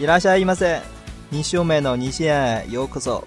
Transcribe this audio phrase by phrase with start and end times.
[0.00, 0.80] 伊拉夏伊马塞，
[1.28, 3.22] 你秀美诺你现有可走。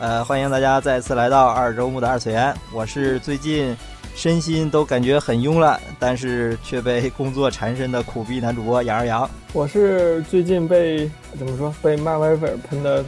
[0.00, 2.52] 呃，欢迎大家再次来到二周目的二次元。
[2.72, 3.76] 我是最近
[4.12, 9.30] 身心都感觉很慵懒，但是却被工作缠身的苦逼男主播 杨二杨。
[9.52, 11.08] 我是最近被
[11.38, 13.04] 怎么说被漫威粉喷的，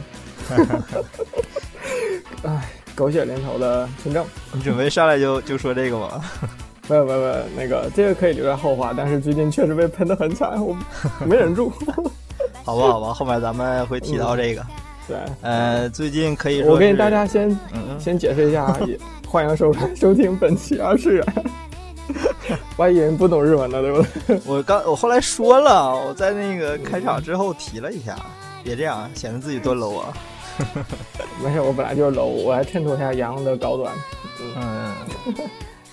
[2.43, 4.25] 唉，狗血淋头的村正。
[4.53, 6.23] 你准备上来就就说这个吗？
[6.87, 8.93] 没有没有没有，那个这个可以留在后话。
[8.95, 10.73] 但是最近确实被喷的很惨，我
[11.25, 11.73] 没忍住。
[12.65, 14.65] 好吧好吧，后面咱们会提到这个。
[15.07, 17.55] 对，呃，最近可以说，我给大家先
[17.99, 18.75] 先解释一下，
[19.29, 21.23] 欢迎收看收听本期二次元。
[22.77, 24.41] 万一人不懂日文呢，对不对？
[24.45, 28.15] 我刚我后来说了，我在那个开场之后提了一下，
[28.63, 30.13] 别这样，显得自己多 low 啊。
[31.43, 33.93] 没事，我本来就是 low，我来衬托一下杨的高端。
[34.57, 34.91] 嗯，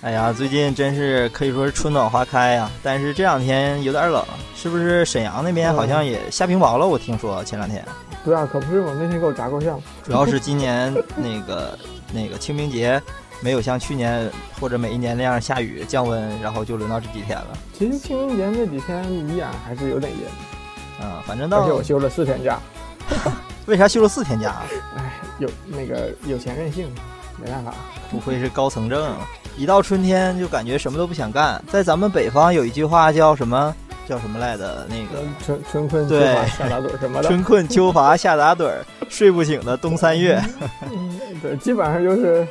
[0.03, 4.21] 哎呀，最近真是可以说是春暖花开呀，但是这两天有点冷，
[4.53, 5.05] 是不是？
[5.05, 7.81] 沈阳那边好像也下冰雹了，我听说前两天。
[8.25, 8.91] 对啊，可不是嘛？
[8.99, 9.79] 那天给我炸够呛。
[10.03, 11.79] 主要是今年那个
[12.13, 13.01] 那个清明节
[13.39, 14.29] 没有像去年
[14.59, 17.57] 或者每一年那样下雨降温，然后就轮到这几天了。
[17.71, 20.19] 其实清明节那几天依然还是有点阴。
[21.01, 22.59] 嗯，反正到而且我休了四天假。
[23.67, 24.63] 为啥休了四天假？
[24.97, 26.93] 哎，有那个有钱任性，
[27.41, 27.73] 没办法。
[28.11, 29.15] 不愧是高层症，
[29.57, 31.63] 一到春天就感觉什么都不想干。
[31.71, 33.73] 在咱们北方有一句话叫什么？
[34.05, 34.85] 叫什么来的？
[34.89, 37.27] 那个春 春困秋乏夏打盹什么的。
[37.29, 38.69] 春困秋乏夏打盹，
[39.07, 40.43] 睡不醒的冬三月。
[41.41, 42.45] 对，基本上就是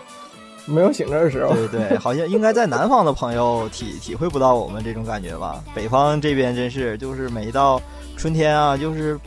[0.64, 1.52] 没有醒着的时候。
[1.52, 5.62] 对对，好像应该在南方的朋友体体会不到我们这种感觉吧？
[5.74, 7.78] 北方这边真是，就是每到
[8.16, 9.18] 春天啊，就是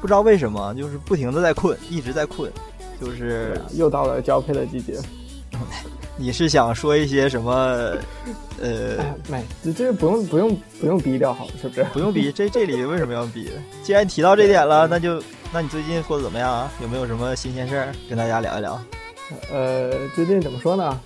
[0.00, 2.50] 不知道为什么，就是不停的在困，一直在困，
[2.98, 4.98] 就是又到了交配的季节。
[6.16, 7.52] 你是想说一些什么？
[8.62, 11.84] 呃，没，这这不用不用不用逼掉，好是不是？
[11.92, 13.50] 不用逼，这这里为什么要逼？
[13.82, 15.20] 既然提到这点了，那就
[15.52, 16.72] 那你最近过得怎么样啊？
[16.80, 18.80] 有没有什么新鲜事儿跟大家聊一聊？
[19.52, 21.00] 呃，最近怎么说呢？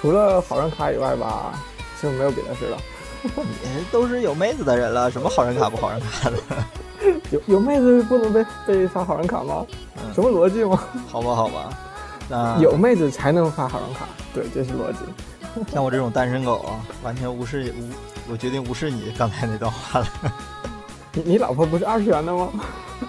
[0.00, 1.60] 除了好人卡以外吧，
[2.00, 2.78] 就没有别的事了。
[3.22, 6.36] 你都是有妹子的人了，什么好人卡不好人卡的？
[7.30, 9.66] 有有妹子不能被被发好人卡吗？
[10.14, 10.80] 什么逻辑吗？
[11.08, 11.76] 好吧，好吧。
[12.60, 14.98] 有妹子才能发好人卡，对，这是逻辑。
[15.72, 17.90] 像我这种单身狗啊，完全无视无，
[18.32, 20.06] 我决定无视你刚才那段话了。
[21.12, 22.48] 你你老婆不是二次元的吗？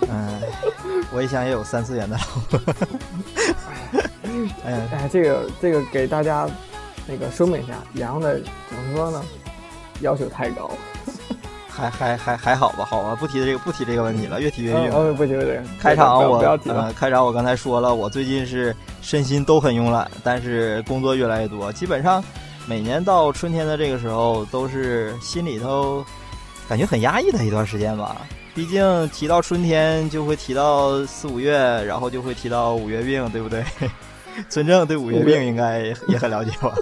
[0.10, 0.42] 嗯，
[1.12, 2.24] 我一想也有三次元的老
[2.58, 2.74] 婆。
[4.66, 6.48] 哎 哎，这个这个给大家
[7.08, 8.40] 那个说明一下，杨的
[8.70, 9.24] 怎么说呢？
[10.02, 10.70] 要求太高。
[11.76, 14.92] 还还还还好吧，好吧，不提这个不提这个问题了，越提越硬。
[14.92, 15.62] 哦，不提这个。
[15.80, 22.24] 开场我呃，开场我刚才说了，我最近是身心都很慵懒，但是工作越来越多，基本上
[22.66, 26.04] 每年到春天的这个时候，都是心里头
[26.70, 28.22] 感觉很压抑的一段时间吧。
[28.54, 33.64] 毕竟提到春天，就会提到四五月，然后就会提到五月病，对不对？
[34.50, 36.74] 村正对五月病应该也很了解吧？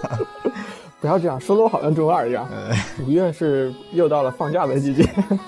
[1.04, 2.48] 不要这样说的，我好像中二一样。
[3.06, 5.06] 五月是又到了放假的季节。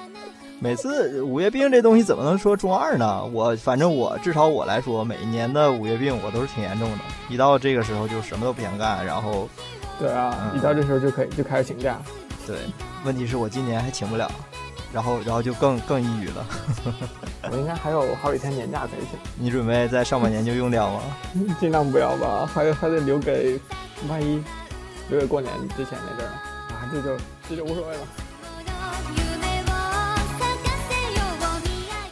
[0.61, 3.25] 每次五月病这东西怎么能说中二呢？
[3.33, 6.99] 我反正我至少我来说，每一年的五月病我都是挺严重的。
[7.31, 9.49] 一到这个时候就什么都不想干，然后，
[9.99, 11.97] 对啊，一到这时候就可以就开始请假。
[12.47, 12.59] 对，
[13.07, 14.31] 问题是我今年还请不了，
[14.93, 16.47] 然后然后就更更抑郁了。
[17.51, 19.19] 我应该还有好几天年假可以请。
[19.43, 21.01] 你准备在上半年就用掉吗？
[21.59, 23.59] 尽量不要吧，还还得留给
[24.07, 24.45] 万一。
[25.11, 26.33] 留给过年之前那阵儿
[26.75, 27.17] 啊，这就
[27.49, 28.01] 这就无所谓了。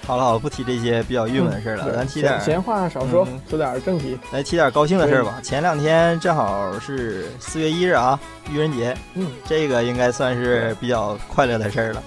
[0.06, 4.19] 好了好了，不提这些比较郁闷的事儿了，咱提点闲话少说，说点正题。
[4.33, 5.41] 来提点高兴的事儿吧。
[5.43, 8.21] 前两天正好是四月一日啊，
[8.51, 8.95] 愚人节。
[9.15, 12.03] 嗯，这个应该算是比较快乐的事儿了。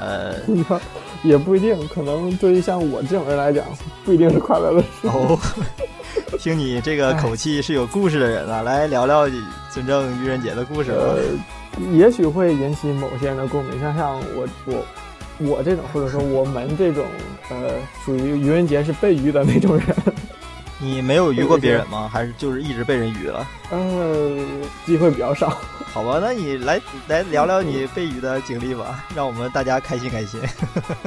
[0.00, 0.36] 呃，
[1.22, 3.62] 也不一定，可能对于像我这种人来讲，
[4.06, 5.08] 不一定是快乐的事。
[5.08, 5.38] 哦。
[6.38, 9.28] 听你这个口气是有故事的人啊，来聊聊
[9.70, 11.14] 尊正愚人节的故事吧。
[11.92, 14.84] 也许会引起某些人的共鸣，像像我我
[15.38, 17.04] 我这种，或者说我们这种，
[17.50, 17.72] 呃，
[18.04, 19.86] 属于愚人节是被愚的那种人。
[20.78, 22.08] 你没有愚过别人吗？
[22.12, 23.46] 还是就是一直被人愚了？
[23.70, 24.36] 呃，
[24.84, 25.56] 机会比较少。
[25.92, 30.40] 好吧，那你来来聊聊你被愚的经历吧，让我们大家开心开心。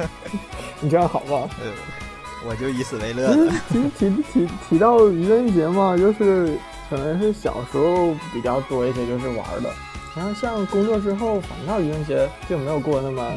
[0.80, 1.48] 你这样好吗？
[1.62, 2.07] 呃。
[2.46, 3.34] 我就以此为乐。
[3.68, 6.56] 提提提提到愚人节嘛，就是
[6.88, 9.70] 可能是小时候比较多一些，就是玩的。
[10.16, 13.32] 然后像工作之后，反倒愚人节就没有过那么，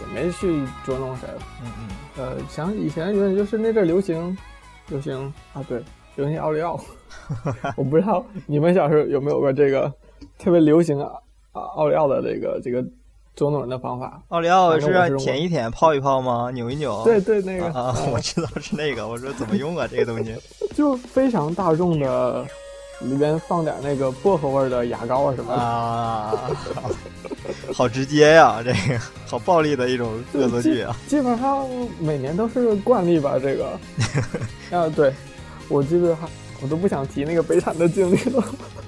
[0.00, 1.28] 也没去捉弄谁。
[1.62, 1.88] 嗯嗯。
[2.16, 4.36] 呃，想以前愚人就是那阵流行，
[4.88, 5.82] 流行啊，对，
[6.16, 6.80] 流行奥利奥。
[7.76, 9.92] 我不知道你们小时候有没有过这个
[10.38, 11.10] 特别流行啊
[11.52, 12.84] 啊奥利奥的这个这个
[13.38, 14.20] 捉弄人的方法。
[14.30, 16.50] 奥利奥是舔一舔、泡一泡吗？
[16.52, 17.02] 扭一扭？
[17.06, 19.06] 对对，那个啊，我知道是那个。
[19.06, 19.86] 我说怎么用啊？
[19.88, 20.34] 这个东西
[20.74, 22.44] 就非常大众的，
[23.00, 26.50] 里边放点那个薄荷味的牙膏啊什么的啊，
[27.72, 28.60] 好直接呀！
[28.64, 30.96] 这个好暴力的一种恶作剧啊！
[31.06, 31.64] 基本上
[32.00, 33.38] 每年都是惯例吧？
[33.40, 33.68] 这个
[34.76, 35.14] 啊，对，
[35.68, 36.26] 我记得还
[36.60, 38.44] 我都不想提那个悲惨的经历了。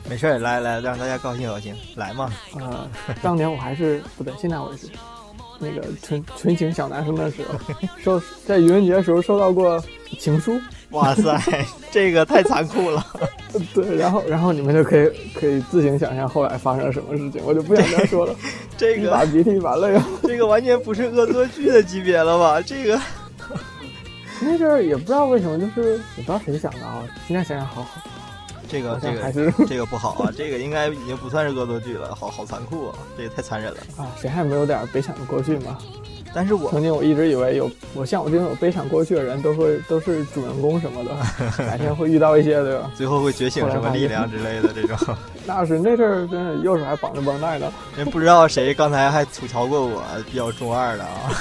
[0.08, 2.32] 没事儿，来来，让大家高兴高兴，来嘛！
[2.58, 2.88] 呃，
[3.22, 4.88] 当年我还是不对，现在我是
[5.58, 9.82] 那个纯纯情小男生的时候，收在愚人节的时候收到过
[10.18, 10.60] 情书。
[10.90, 13.06] 哇塞，这个太残酷了。
[13.72, 18.34] 对，然后然后你们就可以可以自行想象后来发生了什么事情，我就不想再说了。
[18.76, 20.04] 这个把鼻涕完了呀！
[20.24, 22.60] 这个完全不是恶作剧的级别了吧？
[22.60, 23.00] 这个
[24.40, 27.04] 那阵儿也不知道为什么，就是也不知道谁想的啊。
[27.28, 28.00] 现在想想，好好。
[28.70, 30.32] 这个这个还是这个不好啊！
[30.36, 32.94] 这个应该已经不算是恶作剧了，好好残酷啊！
[33.16, 34.06] 这也太残忍了啊！
[34.20, 35.76] 谁还没有点悲惨的过去吗？
[36.32, 41.10] 但是我曾经我一直以为有我像我这种有悲惨过去的人都会都是主人公什么的，
[41.58, 42.88] 改天会遇到一些对吧？
[42.94, 44.96] 最后会觉醒什么力量之类的这种。
[45.44, 47.72] 那是那阵儿真是右手还绑着绷带呢。
[47.96, 51.32] 人不知道谁刚才还吐槽过我比较中二的啊。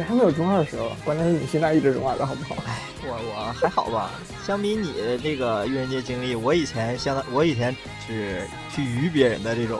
[0.00, 0.92] 谁还没有中二的时候？
[1.04, 2.56] 关键是你现在一直中二的好不好？
[2.66, 4.10] 哎，我我还好吧。
[4.46, 7.76] 相比你的这个愚人节经历，我以前相当我以前
[8.06, 9.78] 是去愚别人的这种。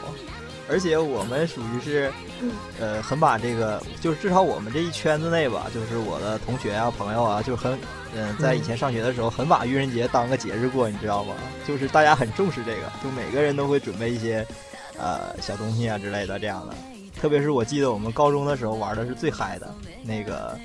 [0.68, 2.12] 而且我们属于是，
[2.78, 7.76] 呃，很把这个，就是至少我们这一圈子内吧，就是我的同学啊、朋友啊，就很，
[8.14, 11.34] 嗯，在以前上学的时候，很把愚人节当个节日过，你知道吗？
[11.66, 14.46] 就是大家很重视这个，就每个人都会准备一些，
[14.98, 16.74] 呃，小东西啊之类的这样的。
[17.20, 19.72] 特别是我记得我们高中的时候玩的是最嗨的，
[20.02, 20.58] 那个，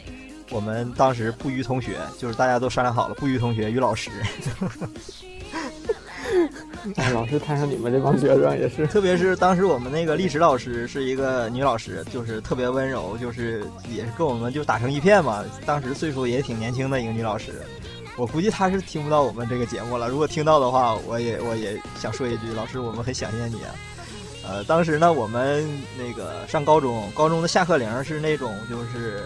[0.50, 4.10] 我们当时不约同学，就是大家都商量好了，不约同学与老师。
[6.96, 15.44] 哎，老师看上你们这帮学生也是，特别是当时我们那个历史老师是一个女老师，就是特别温柔，就是也是跟我们就打成一片嘛。
[15.66, 17.52] 当时岁数也挺年轻的一个女老师，
[18.18, 20.08] 我估计她是听不到我们这个节目了。
[20.08, 23.58] 如果听到的话，我也我也想说一句，老师，我们很想念你。
[24.48, 29.24] 呃，当时呢，我们那个上高中，高中的下课铃是那种就是。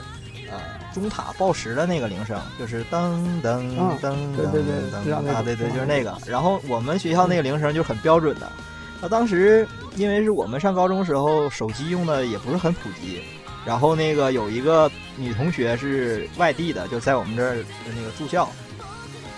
[0.51, 0.60] 呃，
[0.92, 3.62] 钟塔报时的那个铃声，就是噔噔
[4.01, 4.50] 噔噔
[4.92, 6.18] 噔啊，对对，就是那个。
[6.25, 8.51] 然后我们学校那个铃声就很标准的。
[9.00, 13.21] 那当时因为是我们上高中时候，手机用的也不是很普及。
[13.63, 17.57] 然后那个有一个女同学是外地的，就在我们这儿
[17.95, 18.50] 那个住校。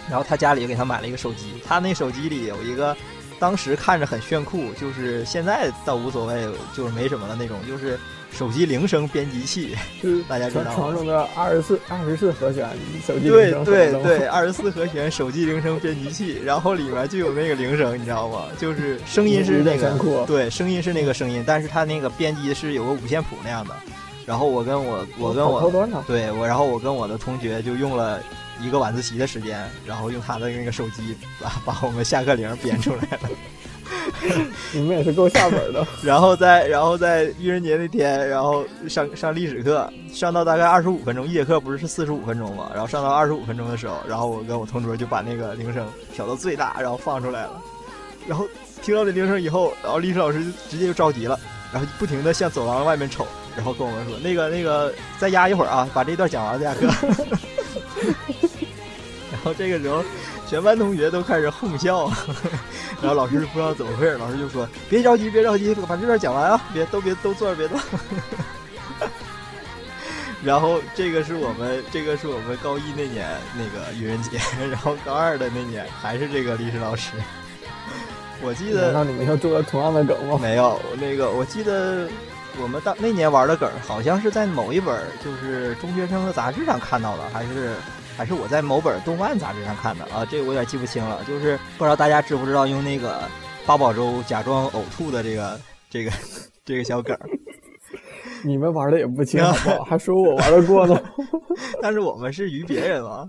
[0.10, 2.96] 然后她家里给她买了一个手机，她那手机里有一个，
[3.42, 8.00] 当时看着很炫酷，就是现在倒无所谓，就是没什么的那种，就是。
[8.34, 12.66] 手机铃声编辑器，就是大家知道传说中的二十四二十四和弦
[13.06, 18.44] 手机对对对，二十四和弦手机铃声编辑器， 然后里面就有那个铃声，你知道吗？
[18.58, 23.76] 就是声音是那个对，声音是那个声音，但是它那个编辑是有个五线谱那样的。
[24.26, 25.70] 然后我跟我我跟我
[26.08, 28.24] 对我，然后我跟我的同学就用了
[28.62, 33.30] 一个晚自习的时间，然后用他的那个手机把 把我们下课铃编出来了。
[34.72, 35.86] 你们也是够下本的。
[36.02, 42.70] 然后在，然后在愚人节那天，然后上上历史课，上到大概二十五分钟，一节课不是是四十五分钟嘛？
[42.74, 47.62] 然后上到二十五分钟的时候，然后我跟我同桌就把那个铃声调到最大，然后放出来了。
[48.28, 48.48] 然后
[48.82, 51.38] 听到这铃声以后，然后历史老师就直接就着急了，
[51.74, 56.88] 然后不停的向走廊外面瞅，然后跟我们说：“那个那个，再压一会儿啊，把这段讲完再下课。”
[59.44, 60.04] 然后这个时候。
[60.48, 62.12] 全班同学都开始哄笑，
[63.02, 67.80] 然后老师不知道怎么回事，老师就说：“别着急，别着急，把这段讲完啊，别都别都坐着别动。
[70.44, 74.32] ”然后这个是我们，这个是我们高一那年那个愚人节，
[74.70, 77.12] 然后高二的那年还是这个历史老师。
[78.44, 80.38] 我记得，那你们又做了同样的梗吗？
[80.42, 82.10] 没有，那个我记得
[82.62, 87.74] 我们当那年玩的梗，好像是在某一本就是中学生的杂志上看到的，还是。
[88.22, 91.24] 还是我在某本动漫杂志上看的啊，这个我有点记不清了。
[91.28, 93.24] 就是不知道大家知不知道用那个
[93.66, 95.60] 八宝粥假装呕吐的这个
[95.90, 96.12] 这个
[96.64, 97.18] 这个小梗。
[98.46, 99.44] 你们玩的也不轻，
[99.90, 101.02] 还说我玩的过呢。
[101.82, 103.28] 但是我们是于别人嘛。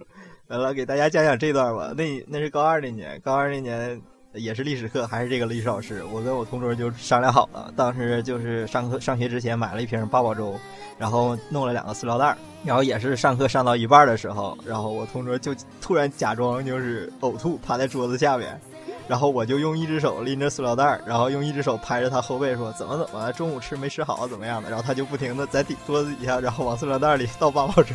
[0.48, 1.94] 来了，给大家讲讲这段吧。
[1.96, 3.98] 那那是高二那年，高二那年
[4.34, 6.02] 也是历史课，还是这个历史老师。
[6.12, 10.58] 我跟我同桌就商量好了，当时就是上课上学之前买了一瓶八宝粥。
[10.98, 18.60] 然后弄了两个塑料袋儿然后也是上课上到一半的时候，然后我同桌就突然假装就是呕吐，趴在桌子下面，
[19.08, 27.94] 然后我就用一只手拎着塑料袋儿然后用一只手拍着他后背说怎么怎么中午吃没吃好怎么样的，然后他就不停的在底桌子底下，然后往塑料袋里倒八宝粥，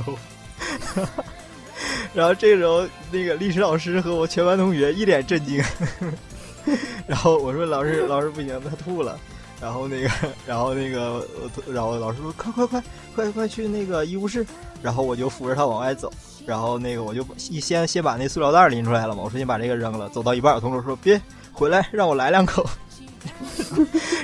[2.13, 5.63] 然后这时候那个历史老师和我全班同学一脸震惊，
[7.08, 9.18] 然后我说老师 老师不行，他吐了。
[9.60, 10.10] 然后那个，
[10.46, 11.26] 然后那个，
[11.74, 12.84] 然后老师说快快快
[13.16, 14.46] 快快去那个医务室，
[14.84, 16.12] 然后我就扶着他往外走，
[16.46, 21.20] 然后那个我就一先先把那塑料袋拎出来了嘛，我说先把这个扔了，走到一半，我同桌说别
[21.52, 22.64] 回来，让我来两口。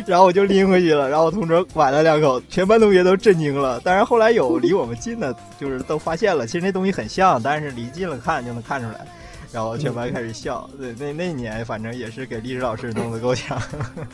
[0.06, 3.82] 然后我就拎回去了，然后我同桌崴了两口，全班同学都震惊了。
[3.84, 9.06] 但是后来有离我们近的，就是都发现了，其实那东西很像，但是离近了看就能看出来。
[9.54, 10.70] 然后全班开始笑。
[10.78, 13.62] 对，那那年反正也是给历史老师弄得够呛。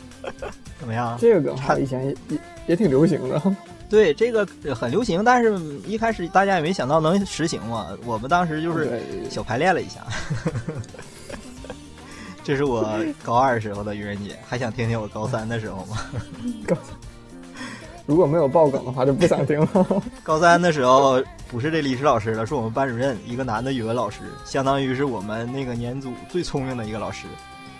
[0.78, 1.16] 怎么样？
[1.18, 3.42] 这个梗他以前也也也挺流行的。
[3.88, 7.88] 对，这个很流行，但是一开始大家也没想到能实行嘛。
[8.04, 10.06] 我们当时就是小排练了一下。
[12.44, 15.98] 这是我高二时候的愚人节，还想听听我高三的时候吗？
[16.66, 16.94] 高三
[18.10, 20.02] 如果没有爆梗的话，就不想听了。
[20.24, 27.28] 高三的时候不是这历史老师了，是我们班主任，一个男的语文老师，相当于是我们那个年组最聪明的一个老师。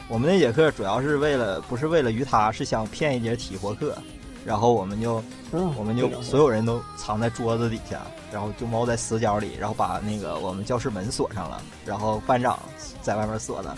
[0.07, 3.99] 我们那节课主要是为了不是为了于他，是想骗一节体活课，
[4.47, 5.21] 然后我们就
[5.77, 8.01] 我们就所有人都藏在桌子底下，
[8.33, 12.57] 然后就猫在死角里，然后把那个我们教室门锁上了，然后班长
[13.03, 13.77] 在外面锁的。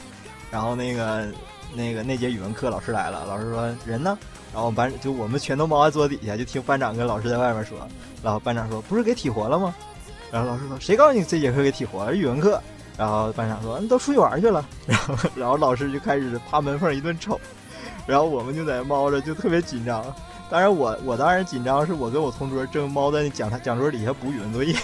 [0.50, 1.26] 然后那个
[1.74, 4.18] 那个那节语文课老师来了，老师说人呢？
[4.52, 7.78] 然后班就我们全都猫在桌子底下，就听班长跟老师在外面说。
[8.22, 9.74] 然后班长说：“不是给体活了吗？”
[10.30, 12.14] 然后老师说：“谁告诉你这节课给体活了？
[12.14, 12.60] 语文课。”
[12.96, 17.40] 然后班长说：“你都出去玩去了。”然 后然后老师就开始趴门缝一顿瞅，
[18.06, 20.04] 然后我们就在猫着，就特别紧张。
[20.50, 24.74] 当然我我当然紧张，是我跟我同桌正猫在讲台讲桌底下补语文作业。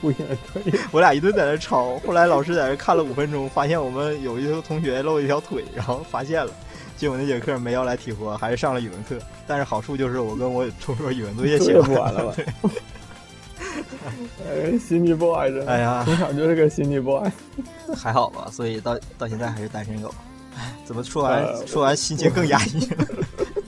[0.00, 1.98] 不言对，我俩一顿在那抄。
[2.06, 6.52] 后来老师在那看了五分钟，发现我们有一个同学露一条腿，然后发现了。
[6.98, 9.16] 结果那节课没要来体活，还是上了语文课。
[9.46, 12.34] 但是好处就是我跟我同桌语文作业写不完了吧？
[14.46, 17.30] 哎，心机 boy 这，哎呀，从小就是个心机 boy，
[17.96, 18.48] 还好吧？
[18.50, 20.12] 所以到到现在还是单身狗。
[20.56, 22.88] 哎，怎么说完说完心情更压抑？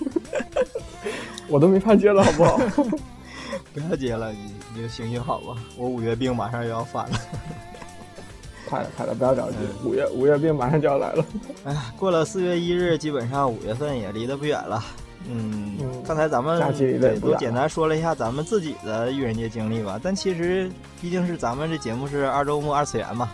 [1.46, 2.58] 我都没法接了，好不好？
[3.72, 5.56] 不要接了，你你就行行好吧。
[5.76, 7.20] 我五月病马上又要犯了，
[8.70, 9.56] 快了快了，不要着急。
[9.84, 11.24] 五月五月病马上就要来了。
[11.66, 14.82] 哎呀，过了四月一日，基本上五月份也离得不远了。
[15.28, 20.00] 嗯，刚才咱们也都简单说了一下咱们自己的愚人节经历吧。
[20.02, 23.28] 但其实毕竟是咱们这节目是二周目二次元嘛，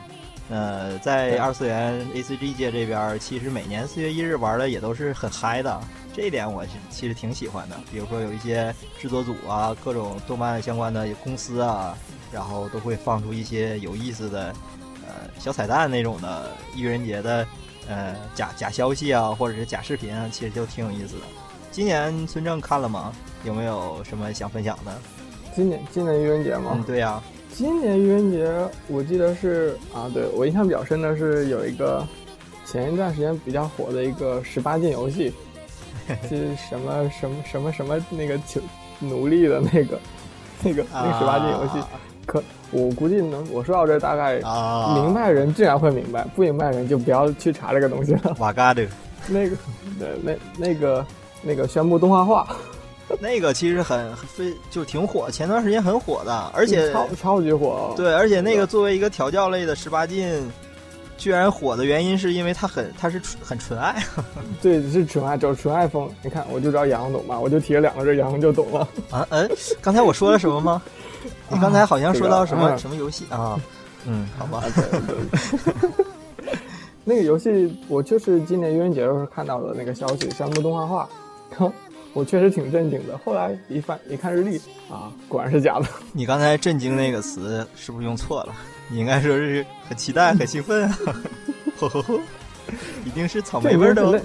[0.50, 5.78] 呃，在二次元 A C G 界这边，其实每年四月一日玩的也都是很嗨的。
[6.12, 11.94] 这一点我是其实挺喜欢的，比如说有一些制作组啊，各种动漫相关的公司啊，
[12.32, 14.52] 然后都会放出一些有意思的，
[15.06, 17.46] 呃，小彩蛋那种的愚人节的，
[17.88, 21.22] 呃，假假消息啊，或者是假视频啊，其实就挺有意思的。
[21.70, 23.12] 今年村正看了吗？
[23.44, 24.92] 有没有什么想分享的？
[25.54, 26.72] 今年今年愚人节吗？
[26.74, 27.22] 嗯，对呀，
[27.52, 28.50] 今年愚人节
[28.88, 32.06] 我记得是啊，对我印象比较深的是有一个
[32.64, 35.32] 前一段时间比较火的一个十八禁游戏。
[36.28, 38.60] 是什么什么什么什么那个囚
[39.00, 39.98] 奴隶的那个
[40.62, 41.84] 那个那个十八禁游戏，
[42.24, 44.34] 可我估计能我说到这大概
[44.94, 48.34] 明白人自然会明白，不明白人就不要去查这个东西了。
[48.38, 48.86] 瓦嘎的，
[49.28, 49.56] 那个
[49.98, 51.06] 那那那个
[51.42, 52.56] 那个宣布动画化，
[53.20, 57.94] 那个其实很非就挺火，前段时间很火的，而且超超级火。
[57.96, 60.42] 对，而且那个作为一个调教类的十八禁。
[61.18, 64.04] 居然火的原因是因为它很它是纯很纯爱，
[64.60, 66.06] 对，是纯爱，找纯爱风。
[66.22, 68.86] 你看，我就知道杨懂吧，我就提了两个字，杨就懂了。
[69.10, 70.82] 啊，嗯，刚才我说了什么吗？
[71.48, 73.58] 你刚才好像说到什么什么游戏啊？
[74.06, 74.62] 嗯，好吧。
[77.04, 81.08] 那个游戏我就是今年愚人节的时候看到的那个消息，宣布动画化，
[82.12, 83.16] 我确实挺震惊的。
[83.24, 84.56] 后来一翻一看日历
[84.90, 85.86] 啊，果然是假的。
[86.12, 88.54] 你刚才“震惊”那个词是不是用错了？
[88.88, 90.98] 你应该说是很期待、很兴奋啊！
[91.78, 92.18] 呵呵呵，
[93.04, 94.20] 一定是草莓味的。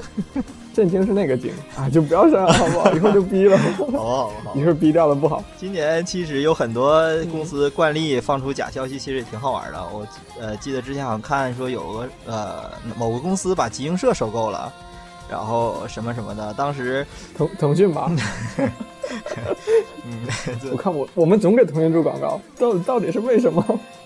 [0.73, 2.91] 震惊是那个惊啊，就不要这样好不好？
[2.95, 3.57] 以后就逼了。
[3.57, 5.43] 好好好，一会儿逼掉了不好。
[5.57, 9.83] 今年其实有很多公司惯例放出假消息，其实也挺好玩的。
[9.93, 10.07] 我
[10.39, 14.71] 呃记得之前好像看说有个呃某个公司把集英社收购了，
[15.29, 16.53] 然后什么什么的。
[16.53, 17.05] 当时
[17.37, 18.09] 腾腾讯吧。
[20.05, 20.27] 嗯，
[20.71, 23.63] 我看我我们总给腾讯做广告，到到底是为什么？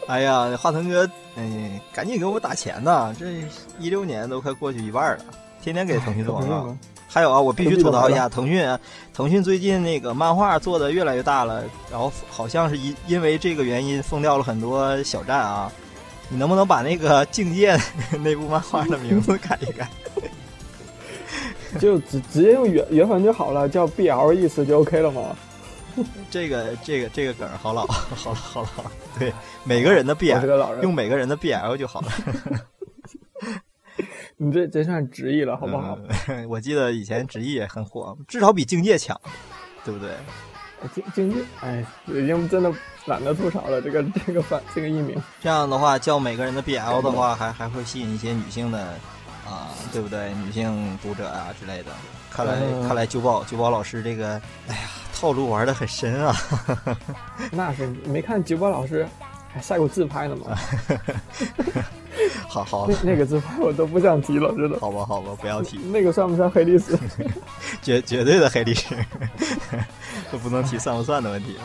[0.08, 3.14] 哎呀，华腾哥，哎，赶紧给我打钱呐！
[3.18, 3.26] 这
[3.80, 5.26] 一六年都快过去一半了，
[5.62, 6.78] 天天给腾讯做广告。
[7.08, 8.68] 还有啊，我必须吐槽一下腾讯，
[9.14, 15.72] 腾讯最近那个漫画做的越来越大了，然后好像是因因为这个原因封掉了很多小站啊。
[16.28, 17.78] 你能不能把那个《境界》
[18.24, 19.88] 那部漫画的名字改一改？
[21.80, 25.36] 就直直接用原原文就好了，叫 BL 意思就 OK 了吗？
[26.30, 28.68] 这个这个这个梗好老，好老好老。
[29.18, 29.32] 对，
[29.64, 32.08] 每个人的 BL 用每个人的 BL 就好了。
[34.38, 35.98] 你这这算直译了，好不好？
[36.50, 39.20] 我记得以前直译也很火，至少比境界强，
[39.86, 40.10] 对不对？
[40.94, 42.70] 境境界，哎，已经真的
[43.06, 43.82] 懒得吐槽了。
[43.82, 48.96] 这个这个反这个译名，这样的话叫每个人的 BL 的话，还还会吸引一些女性的
[49.46, 50.34] 啊，对不对？
[50.44, 51.92] 女性读者啊之类的。
[52.32, 54.82] 看来看来，九宝九宝老师这个，哎呀，
[55.14, 56.36] 套路玩的很深啊。
[57.52, 59.08] 那是没看九宝老师
[59.54, 60.58] 还晒过自拍呢吗？
[62.48, 64.80] 好好，那那个自拍我都不想提了，真的。
[64.80, 65.78] 好吧好吧，不要提。
[65.78, 66.98] 那个算不算黑历史？
[67.82, 68.96] 绝绝对的黑历史。
[70.32, 71.64] 都不能提算不算的问题了。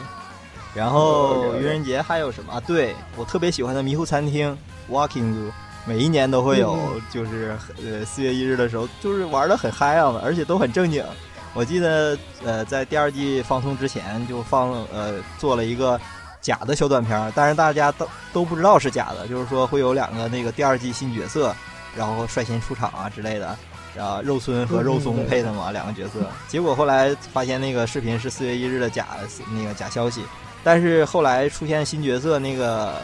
[0.75, 2.61] 然后愚人节还有什么啊？
[2.65, 4.57] 对我特别喜欢的迷糊餐厅
[4.89, 5.51] Walking Zoo，
[5.91, 6.79] 每一年都会有，
[7.13, 11.05] 就是呃四月一日的时候，就是玩的很嗨啊，而且都很正经。
[11.53, 16.01] 我记得呃在第二季放送之前就放呃做了一个
[16.41, 21.53] 假的小短片，但是大家都都不知道是假的，就是说会有两个那个第二季新角色，
[21.97, 23.59] 然后率先出场啊之类的。
[23.99, 26.21] 啊，肉村和肉松配的嘛，两个角色。
[26.47, 29.09] 结果后来发现那个视频是四月一日的假
[29.53, 30.23] 那个假消息，
[30.63, 32.95] 但是后来出现新角色，那个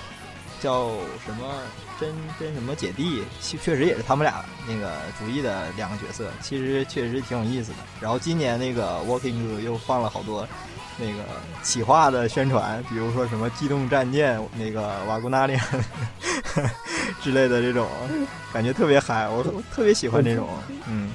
[0.60, 0.90] 叫
[1.24, 1.54] 什么
[2.00, 7.78] 真真什么姐弟，确实也是他们俩那个主意的两个角色，其实确实挺有意思的。
[8.00, 10.46] 然后今年那个 Walking 又放了好多
[10.98, 11.24] 那个
[11.62, 15.56] 企划的宣传，比如说什么机动战舰那个瓦古纳利。
[17.22, 17.88] 之类的这种
[18.52, 20.48] 感觉特别嗨，我特别喜欢这种。
[20.88, 21.10] 嗯，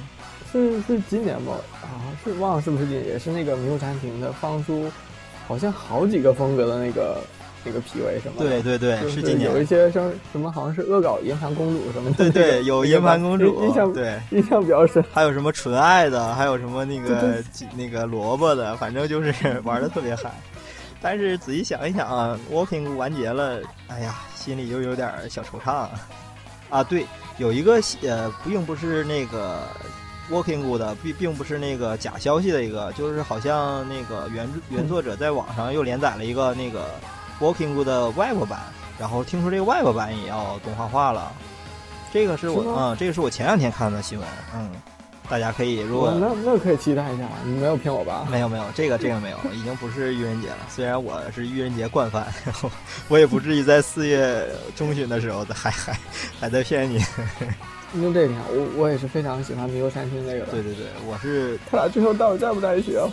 [0.50, 1.52] 是是今年吧？
[1.82, 1.88] 啊，
[2.22, 3.06] 是忘了是不是今年？
[3.08, 4.90] 也是那个迷雾餐厅的放出，
[5.46, 7.22] 好像好几个风格的那个
[7.64, 8.34] 那个 PV 是吗？
[8.38, 12.30] 对对对，是今年有一些什什么好像是恶搞银盘公主什么的？
[12.30, 15.04] 对对，有银盘公主，印象对印象比较深。
[15.12, 17.42] 还有什么纯爱的，还有什么那个
[17.76, 19.32] 那个萝卜的，反正就是
[19.64, 20.30] 玩的特别嗨。
[21.00, 24.14] 但是仔细想一想啊，Walking 完结了，哎呀。
[24.42, 25.86] 心里又有点小惆怅，
[26.68, 27.06] 啊，对，
[27.38, 29.60] 有一个呃，并不是那个
[30.28, 36.86] Walking 的，并并不是那个假消息的一个，就是好像那个原原作者在网上又连载了一个那个
[37.42, 38.60] Walking 的外国版，
[38.98, 41.32] 然后听说这个外国版也要动画化了，
[42.12, 44.70] 这个是我嗯，这个是我前两天看的新闻，嗯。
[45.30, 48.26] 大家可以，如果那那可以期待一下，你没有骗我吧？
[48.30, 50.58] 没有没有，这个这个没有，已经不是愚人节了。
[50.68, 52.26] 虽然我是愚人节惯犯，
[53.08, 55.96] 我也不至于在四月中旬的时候还还
[56.38, 57.02] 还在骗你。
[57.94, 60.46] 因为这点，我我也是非常喜欢迷雾餐厅那个的。
[60.46, 63.08] 对对对，我是他俩最后到底在不在一起啊？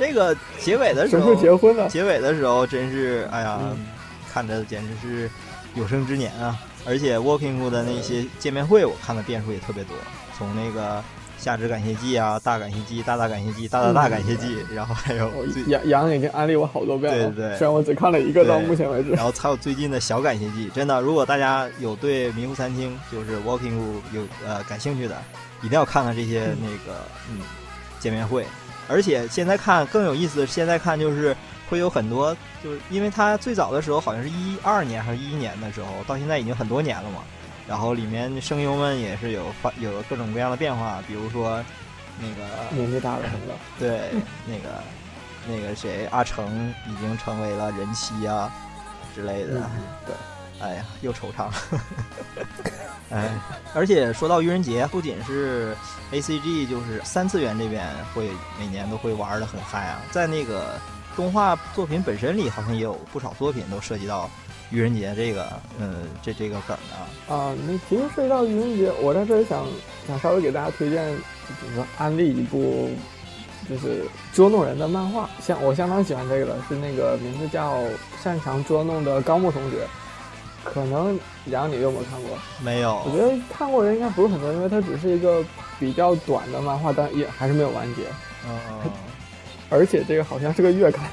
[0.00, 1.88] 这个结尾的时候，什么时候结婚了？
[1.90, 3.60] 结尾的时候真是，哎呀，
[4.32, 5.30] 看着简直是
[5.74, 6.58] 有生之年啊！
[6.86, 9.94] 而且 Walking 的那些见面会，我看的遍数也特别多。
[10.38, 11.04] 从那个
[11.36, 15.30] 夏至感谢祭啊，大感谢祭、大大感谢祭、大大大感谢祭，然后还有
[15.66, 19.10] 杨杨已经安利我好多遍了，对对对，虽然我只看了一个到目前为止。
[19.10, 23.76] 然后还有最近的小感谢祭，真的，如果大家有对迷糊餐厅就是 Walking
[24.14, 25.16] 有呃感兴趣的，
[25.60, 26.98] 一定要看看这些那个
[27.30, 27.40] 嗯
[27.98, 28.46] 见面会。
[28.90, 31.36] 而且现在看更有意思，现在看就是
[31.68, 37.22] 会有很多，就是因为它最早的时候好像是一二年还是一一年的时候，到现在已经很多年了嘛。
[37.68, 41.62] 然后里面声优们也是有发有各种各样的变化，比如说
[42.18, 44.10] 那个年纪大了什么的，对，
[44.44, 44.82] 那个
[45.46, 48.50] 那个谁阿成已经成为了人妻啊
[49.14, 49.70] 之类的，
[50.04, 50.14] 对，
[50.60, 51.48] 哎呀，又惆怅，
[53.10, 53.30] 哎，
[53.74, 55.76] 而且说到愚人节，不仅是
[56.12, 60.78] A C G，就是三次元这边会每年都会玩的很嗨啊，在那个
[61.16, 64.30] 动画作品本身里，好像也有不少作品都涉及到。
[64.72, 69.66] 愚人节这个，嗯，这这个梗啊，啊，那其实涉及到愚人节，我在这里想
[70.06, 71.04] 想稍微给大家推荐，
[71.48, 72.88] 比如说，安利一部
[73.68, 77.78] 就是捉弄人的漫画，像我相当喜欢这个的，是那个名字叫
[78.22, 79.78] 《擅长捉弄的高木同学》，
[80.64, 82.38] 可能杨你有没有看过？
[82.62, 85.42] 没有，我觉得看过人应该不是很多，因为它只是一个
[85.78, 88.02] 比较短的漫画，但也还是没有完结。
[88.46, 88.90] 嗯，
[89.70, 91.04] 而且这个好像是个月刊。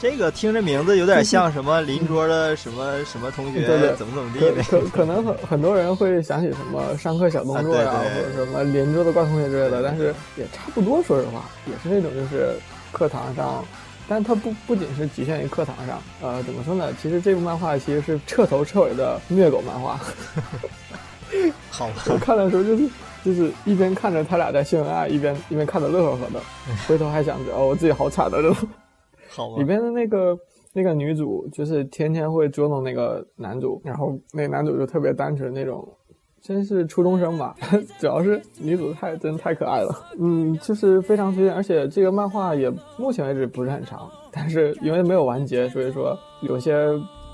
[0.00, 3.64] 这个听着名字有点像什么邻桌的什么什么同学
[3.96, 11.00] 怎么怎么地的，可可能很很多人会想起什么上课小动作呀，或者什么邻桌的怪同学之类的，但是也差不多。
[11.04, 12.52] 说实话，也是那种就是
[12.90, 13.64] 课堂上，
[14.12, 16.92] 但它不不仅是局限于课堂上，呃，怎么说呢？
[17.00, 19.98] 其实这部漫画其实是彻头彻尾的虐狗漫画。
[21.72, 22.86] 好，我看的时候就是
[23.24, 26.40] 就是一边看着他俩在秀恩爱，一边一边看着乐呵呵的，
[26.86, 28.68] 回头还想着哦，我自己好惨的这种。
[29.56, 30.38] 里边的那个
[30.74, 35.88] 那个女主就是天天会捉弄那个男主，然后那男主就特别单纯那种，
[36.42, 37.54] 真是初中生吧。
[38.00, 41.54] 主要是女主太真太可爱了，嗯，就是非常推荐。
[41.54, 46.74] 而且这个漫画也目前为止不是很长，但是因为没有完结，所以说有些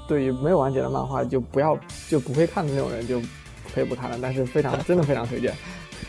[0.06, 1.76] 对于没有完结的漫画就不要
[2.08, 3.18] 就不会看的那种人就
[3.74, 5.54] 可以不看了，但是非常真的非常推荐。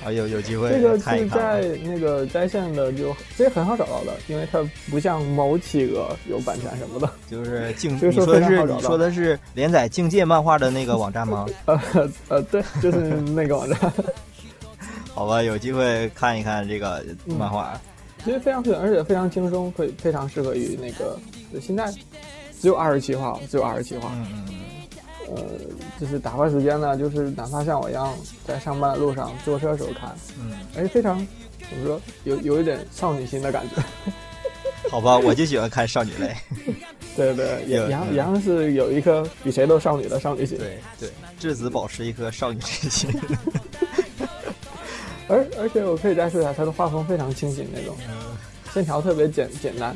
[0.04, 7.10] 啊，有有机会这个是在那个在线的，就这很好找到的，因为它不像某企鹅有版权什么的。
[7.30, 11.46] 就是境， 就是你说的是你说的是连载境界漫画的那个网站吗？
[11.66, 11.82] 呃
[12.30, 13.78] 呃，对，就是那个网站，
[15.14, 17.80] 好吧，有机会看一看这个漫画。
[18.24, 21.20] 其实非常推荐，而且非常轻松，非非常适合于那个
[21.62, 21.92] 现在
[22.62, 24.12] 只有二十七话，只有二十七话。
[24.14, 24.56] 嗯嗯嗯。
[25.36, 25.44] 呃，
[26.00, 28.14] 就是打发时间呢，就是哪怕像我一样
[28.46, 31.18] 在上班的路上坐车时候看，嗯，哎，非常
[31.70, 33.82] 怎么说，有有一点少女心的感觉。
[34.90, 36.36] 好吧，我就喜欢看少女类。
[37.16, 40.58] 对对， 有杨杨是有一颗比谁都少女的少女心。
[40.58, 43.10] 对对，质子保持一颗少女之心。
[45.28, 47.96] 而而且我可以再说一下，它的画风非常清新那种，
[48.74, 49.96] 线条特别简简单，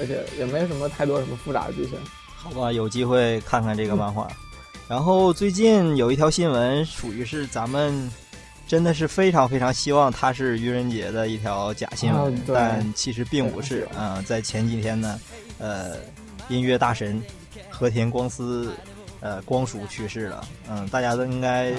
[0.00, 1.96] 而且也没什么太多什么复杂的剧情。
[2.34, 4.26] 好吧，有机会看看这个漫画。
[4.88, 8.08] 然后最近有一条新闻，属于是咱们
[8.68, 15.20] 真的是非常非常希望它是愚人节的一条假新闻，啊但其实并不是啊、在前几天呢，
[15.58, 15.96] 呃，
[16.48, 17.20] 音乐大神
[17.68, 18.72] 和田光司
[19.20, 20.46] 呃光叔去世了。
[20.70, 21.70] 嗯，大家都应该、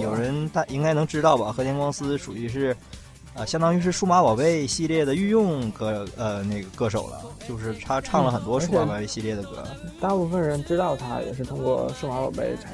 [0.00, 1.50] 有人大应该能知道吧？
[1.50, 2.76] 和田光司属于是。
[3.36, 9.64] 呃，相当于是数码宝贝系列的御用歌呃那个歌手了，就是他唱了很多嗯数码宝贝系列的歌。
[10.00, 12.70] 大部分人知道他也是通过数码宝贝才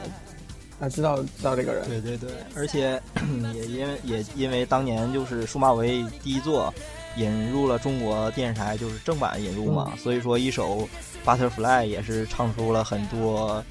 [0.84, 1.88] 啊知道知道这个人。
[1.88, 3.00] 对对对，而且
[3.54, 6.72] 也因为也因为当年就是数码宝贝第一作
[7.16, 10.86] 引入了中国电视台，就是正版引入嘛，所以说一首
[11.24, 13.64] 《Butterfly》也是唱出了很多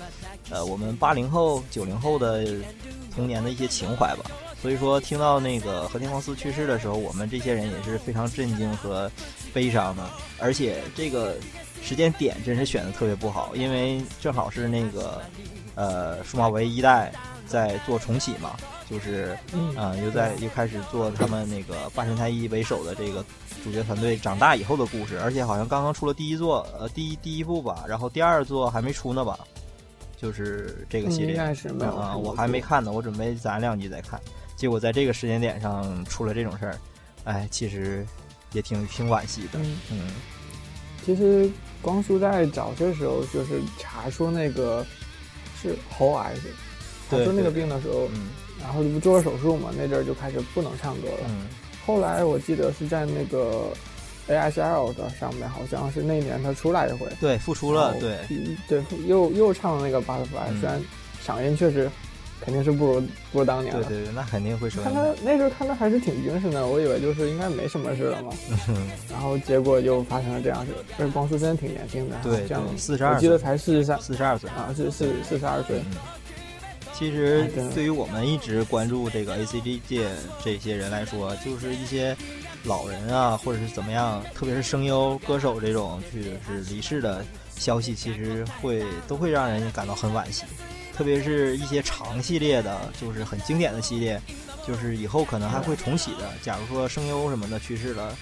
[0.49, 2.47] 呃我们八零后、九零后的
[3.15, 4.32] 童年的一些情怀吧。
[4.62, 9.10] 所以说，听到那个和田光司去世的时候，我们这些人也是非常震惊和
[9.54, 10.04] 悲伤的。
[10.39, 11.36] 而且这个
[11.82, 15.22] 时间点真是选的特别不好，因为正好是那个
[15.76, 17.12] 呃数码宝贝一代
[17.48, 18.58] 在做重启嘛，
[18.89, 23.24] 就是嗯啊、又在又开始做他们那个八神太一为首的这个
[23.63, 29.39] 主角团队长大以后的故事，而且好像刚刚出了第一座，呃，第一第一部吧，然后第二座还没出呢吧，
[30.17, 31.86] 就是这个系列嗯应该是没。
[31.86, 34.19] 有啊、出我还没看呢，我准备攒两集再看，
[34.60, 36.78] 结果在这个时间点上出了这种事儿，
[37.24, 38.06] 哎，其实
[38.52, 40.00] 也挺挺惋惜的，嗯，嗯。
[41.06, 41.50] 其实
[41.82, 44.86] 光叔在早些时候就是查出那个
[45.62, 46.34] 是喉癌，
[47.10, 48.28] 查对出那个病的时候，嗯。
[48.62, 51.28] 然后就不做了手术嘛，那阵儿就开始不能唱歌了。
[51.30, 51.48] 嗯。
[51.86, 53.72] 后来我记得是在那个
[54.28, 60.60] ASL 的上面，好像是那年他出来一回，对，复出了，对，嗯对，又又唱了那个 Butterfly，、嗯。
[60.60, 60.84] 虽然
[61.26, 61.89] 嗓音确实
[62.41, 63.84] 肯定是不如不如当年了。
[63.84, 65.06] 对对对，那肯定会受看他。
[65.23, 68.32] 那时候看他还是挺精神的，我以为就是应该没什么事了嘛，
[69.12, 70.71] 然后结果就发生了这样事。
[70.97, 75.78] 而且光叔真的挺年轻的，对好像对42我记得才四十三四十二岁啊，是是四十二岁。
[75.91, 75.97] 嗯，
[76.93, 80.08] 其实对于我们一直关注这个 A C G 界
[80.43, 82.15] 这些人来说，就是一些
[82.63, 87.23] 老人啊，或者是怎么样，特别是声优、歌手这种就是离世的
[87.56, 90.43] 消息，其实会都会让人感到很惋惜。
[91.00, 94.22] 特别是一些长系列的，就是很经典的系列，
[94.68, 96.30] 就是以后可能还会重启的。
[96.42, 98.14] 假如说声优什么的去世了，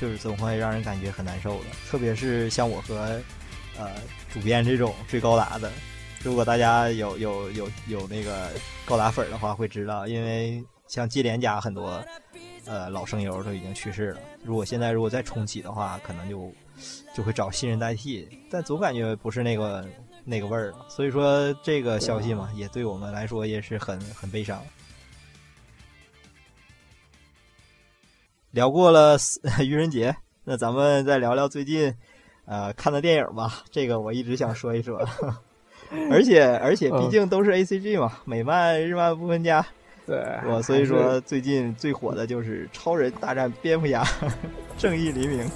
[0.00, 1.64] 就是总会让人感觉很难受的。
[1.90, 3.20] 特别是像我和
[3.78, 3.90] 呃
[4.32, 5.70] 主编这种追高达的，
[6.22, 8.48] 如果大家有有有有那个
[8.86, 12.02] 高达粉的话，会知道，因为像接连家很多
[12.64, 14.20] 呃老声优都已经去世了。
[14.42, 16.50] 如果现在如果再重启的话，可能就
[17.14, 19.86] 就会找新人代替，但总感觉不是那个
[20.26, 20.86] 那个味儿了。
[20.88, 24.60] 所以说这个消息嘛，也对我们来说也是很很悲伤。
[28.50, 29.16] 聊过了
[29.64, 31.94] 愚人节，那咱们再聊聊最近
[32.44, 33.62] 呃看的电影吧。
[33.70, 35.02] 这个我一直想说一说。
[36.10, 39.64] 而且而且，毕竟都是 A C G 嘛，美漫、日漫不分家。
[40.04, 44.02] 对，我所以说最近最火的就是《超人大战蝙蝠侠》，
[44.76, 45.48] 正义黎明。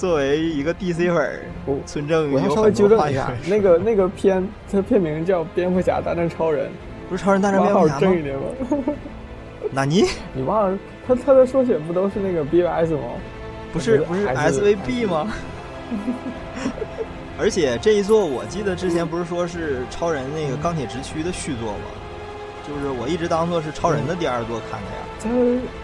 [0.00, 1.40] 作为一个 D C 粉儿，
[1.84, 6.66] 村正我要稍微纠正一下，那个那个片，它片名叫《蝙蝠侠大战超人》，
[7.06, 8.82] 不是《超人大战蝙蝠侠》正义联盟。
[9.72, 10.06] 纳尼？
[10.32, 13.02] 你忘了他他的缩写不都是那个 B V S 吗？
[13.74, 15.28] 不是不是 S V B 吗？
[17.38, 21.84] 而且这一作，我记得之前不是说是超人那个钢铁直驱的续作吗？
[22.66, 25.02] 就是我一直当做是超人的第二作看的呀。
[25.22, 25.28] 它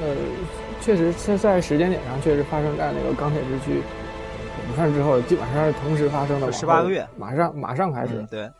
[0.00, 0.16] 呃，
[0.81, 3.83] 确实是在时间点上确实发生在那个钢铁直驱
[4.70, 6.50] 武汉之后，基本上是同时发生的。
[6.52, 8.20] 十八个月，马上马上开始。
[8.20, 8.50] 嗯、对，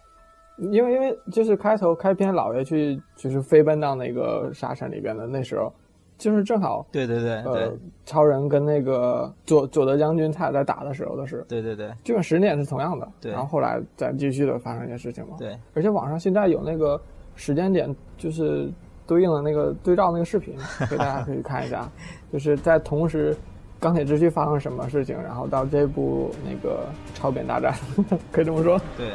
[0.71, 5.73] 因为因为就是开头开篇，老爷去就是飞奔到那个沙尘里边的那时候。
[6.19, 7.71] 就是正好，对对对，呃，
[8.07, 16.99] 超人跟那个佐佐德将军他俩在打的时候的事，对对对，基本时间是同样的，对，然后后来再继续的发生一些事情嘛，对，而且网上现在有那个
[17.35, 18.67] 时间点就是
[19.07, 21.87] 对应的那个对照那个视频，所以大家可以看一下，
[22.33, 23.37] 就是在同时
[23.79, 27.75] 钢铁之躯发生什么事情，然后到这部那个超扁大战，
[28.33, 28.81] 可以这么说。
[28.97, 29.11] 对，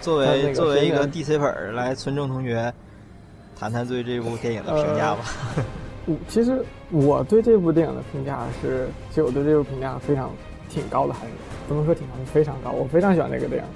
[0.00, 2.72] 作为 作为一个 DC 粉儿，来村正同学
[3.58, 5.20] 谈谈对这部电影的评价吧。
[6.28, 10.30] 其实我对这部电影的评价是，其实我对这部评价非常
[10.68, 11.32] 挺高的，还是
[11.68, 12.70] 不能说挺高，是非常高。
[12.70, 13.68] 我非常喜欢这个电影，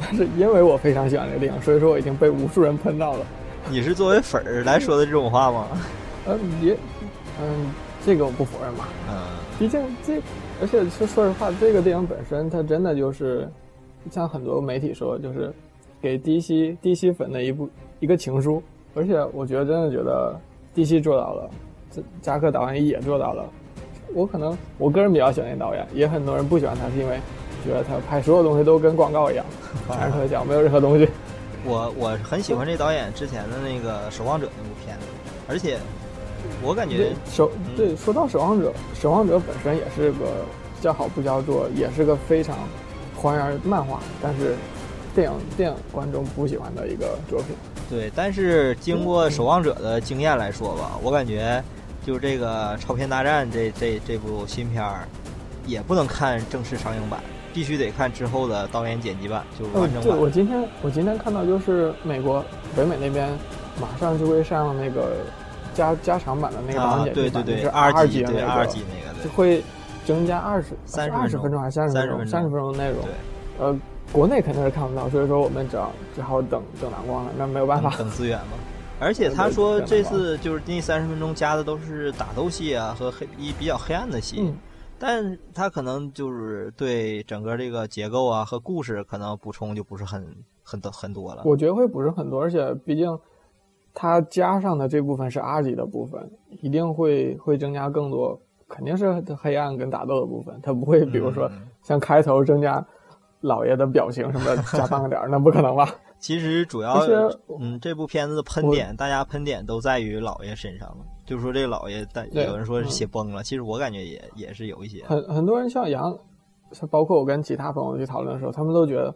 [0.00, 3.26] 但是因为我非常喜欢这个电影，所以说我已经被无数人喷到了。
[3.68, 5.66] 你是作为粉儿来说的这种话吗？
[6.26, 6.74] 嗯，也，
[7.38, 7.70] 嗯，
[8.04, 8.88] 这个我不否认吧。
[9.08, 9.14] 嗯，
[9.58, 10.20] 毕竟这，
[10.60, 13.48] 而且说说实话，这个电影本身它真的就是，
[14.10, 15.52] 像很多媒体说，就是
[16.00, 17.68] 给 DC DC 粉的一部
[18.00, 18.62] 一个情书。
[18.94, 20.34] 而且我觉得真的觉得。
[20.76, 21.50] DC 做到了，
[21.90, 23.44] 这加克导演也做到了。
[24.14, 27.18] 我可能我个人比较喜欢那导演，也很多人不喜欢他，是因为
[27.64, 29.44] 觉得他拍所有东西都跟广告一样，
[29.90, 31.08] 全是特效，没有任何东西。
[31.64, 35.06] 我我很喜欢这导演之前的那个《守望者》那部片子，
[35.48, 35.78] 而且
[36.62, 38.70] 我感觉守对说到《守望者》，
[39.00, 40.44] 《守望者》本身也是个
[40.80, 42.56] 叫好不叫座，也是个非常
[43.16, 44.54] 还原漫画，但是
[45.14, 47.56] 电影电影观众不喜欢的一个作品。
[47.90, 51.62] 对，但是经过守望者的经验来说吧，我感觉
[52.04, 55.08] 就这个超片大战这这这部新片儿，
[55.66, 57.18] 也不能看正式上映版，
[57.54, 60.02] 必须得看之后的导演剪辑版，就完整版。
[60.02, 62.44] 对，我今天我今天看到就是美国
[62.76, 63.28] 北美那边
[63.80, 65.16] 马上就会上那个
[65.78, 69.62] 加加长版的那个导演剪辑版，就是二级那个，二级那个，就会
[70.04, 72.98] 增加二十三二十分钟还是三十分钟三十分钟内容，
[73.58, 73.78] 呃。
[74.10, 77.94] 国内肯定是看不到，所以说我们只要只好等等蓝光了，那没有办法。
[77.98, 78.56] 等资源嘛。
[78.98, 84.50] 而且他说这次就是那三十分钟加的都是打斗戏啊和黑一比较黑暗的戏，
[84.98, 90.26] 但他可能就是对整个这个结构啊和故事可能补充就不是很
[90.62, 91.42] 很多很多了。
[91.44, 93.06] 我觉得会补是很多，而且毕竟
[93.98, 96.30] 他加上的这部分是阿吉的部分，
[96.62, 101.50] 一定会会增加更多，肯定是黑暗跟打斗的部分，他不会比如说
[101.82, 102.86] 像开头增加。
[103.40, 105.88] 老爷的表情什么加半个点儿， 那不可能吧？
[106.18, 106.94] 其实主要，
[107.60, 111.04] 嗯，这部片子的喷点，大家喷点都在于老爷身上了。
[111.24, 115.04] 就是说这个老爷，但有人说是写崩了，其实我感觉也也是有一些。
[115.04, 116.12] 很很多人像杨，
[116.90, 119.14] 包括我跟其他朋友去讨论的时候，他们都觉得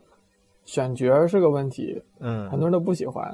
[0.65, 2.01] 选角是个问题。
[2.21, 3.29] 嗯，很多人都不喜欢。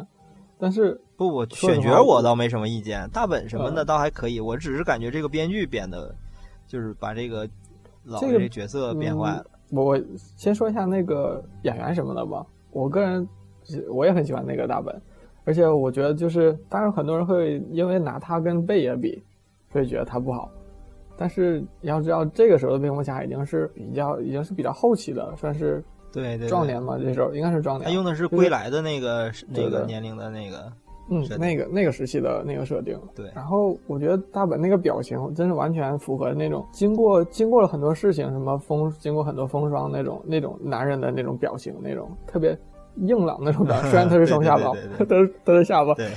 [0.59, 4.41] 但是不我，选角我倒没什么意见，大本什么的倒还可以。
[4.41, 6.15] 我只是感觉这个编剧编的，
[6.67, 7.49] 就是把这个
[8.05, 9.47] 老的这角色变坏了。
[9.71, 10.01] 我我
[10.37, 12.45] 先说一下那个演员什么的吧。
[12.71, 13.27] 我个人
[13.91, 15.01] 我也很喜欢那个大本，
[15.45, 19.23] 而且我觉得就是，当然很多人会因为拿他跟贝爷比，
[19.73, 20.51] 所以觉得他不好。
[21.17, 27.85] 但是你要知道，这个时候的蝙蝠侠已经是比较已经是比较后期的，算是对对壮年嘛，这时候应该是壮年。
[27.85, 30.73] 他用的是归来的那个那个年龄的那个。
[31.11, 33.31] 嗯，那个那个时期的那个设定，对。
[33.35, 42.55] 然后我觉得大本那个表情真是完全符合那种经过经过了很多事情，什么风经过很多风霜那种那种男人的那种表情，那种特别
[42.97, 43.89] 硬朗那种表情。
[43.89, 46.11] 虽然他是双下巴，他是都是下巴，对，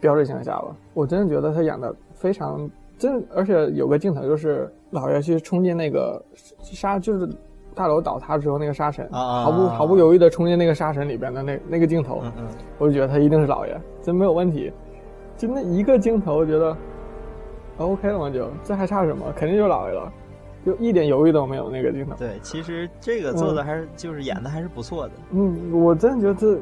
[0.00, 0.74] 标志性的下巴。
[0.94, 6.24] 我真的觉得他演的非常真，而且有个镜头就是老爷去冲进那个
[6.62, 7.28] 沙，就是。
[7.78, 12.20] 大楼倒塌之后，那个沙尘，毫不毫不犹豫的冲进那个沙尘里边的那那个镜头，
[12.76, 14.72] 我就觉得他一定是老爷，真没有问题。
[15.36, 16.76] 就那一个镜头，我觉得
[17.76, 18.28] OK 了吗？
[18.28, 19.24] 就这还差什么？
[19.36, 20.12] 肯定就是老爷了，
[20.66, 22.16] 就一点犹豫都没有那个镜头。
[22.18, 25.12] 对，其实这个做的还是就是演的还是不错的。
[25.30, 26.60] 嗯，我真的觉得这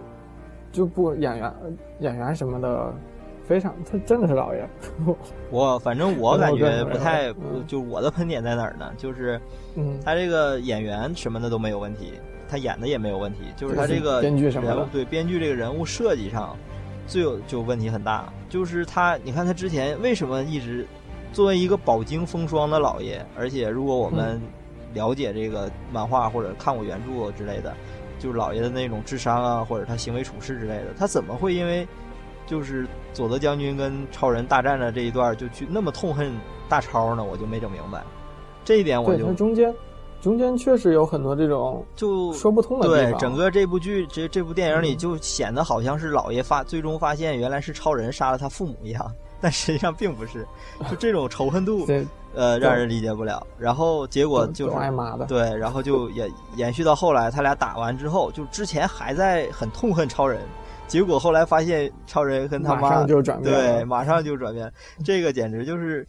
[0.71, 1.55] 就不演员
[2.01, 2.93] 演员什么的。
[3.47, 4.69] 非常，他真的是老爷。
[5.51, 7.33] 我反正我感觉不太，
[7.67, 8.93] 就我的喷点在哪儿呢？
[8.97, 9.41] 就是，
[9.77, 12.15] 嗯，他这个演员什么的都没有问题，
[12.49, 16.57] 他演的也没有问题，就是他这个编剧什么的，对编剧这个人物设计上，
[17.07, 18.33] 最有就问题很大。
[18.49, 20.85] 就是他，你看他之前为什么一直
[21.33, 24.41] 作为一个饱经风霜的老爷，而且如果我们
[24.93, 27.73] 了解这个漫画或者看过原著之类的，
[28.19, 31.87] 就是老爷的那种智商啊，或者他行为处事之类的，他怎么会因为？
[32.47, 36.33] 就是佐德将军跟超人大战的这一段，就去那么痛恨
[36.69, 37.25] 大超呢？
[37.25, 38.03] 我就没整明白。
[38.65, 39.75] 这一点我就中间，
[40.21, 43.13] 中间确实有很多这种就说不通的地方。
[43.13, 50.47] 对，整个这部剧这这部电影里，就显得好像是老爷发最终发现原来是超人杀了他父母一样，但实际上并不是。
[50.91, 51.87] 就这种仇恨度，
[52.35, 53.47] 呃，让人理解不了。
[53.59, 55.27] 然后结果就是挨骂的。
[55.27, 60.41] 对，然后就延延续到后来，他俩打完之后，就之前还在很痛恨超人。
[60.87, 64.73] 结果后来发现超人跟他妈就转变，对，马上就转变，
[65.05, 66.07] 这个简直就是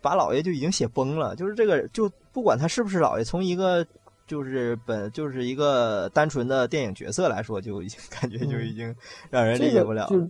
[0.00, 1.34] 把老爷就已经写崩了。
[1.34, 3.84] 就是这个，就不管他是不是老爷，从一个
[4.26, 8.94] 就是本就是一个单纯的电影角色来说，就已经 感觉就已经
[9.30, 10.06] 让人理解不了。
[10.10, 10.28] 就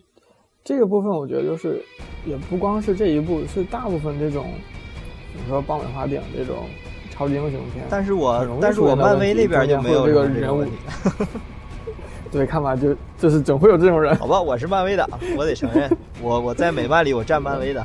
[0.62, 1.82] 这个部分我觉得就是
[2.24, 4.46] 也不光是这一部，是大部分这种，
[5.32, 6.68] 比如说爆米花电影这种
[7.10, 7.84] 超级英雄片。
[7.90, 10.64] 但是我但是我漫威那边就没有这个人物。
[12.36, 14.14] 对，看吧，就就是总会有这种人。
[14.16, 17.82] 好吧，我是漫威的，我得承认，我我在美漫里我站漫威的。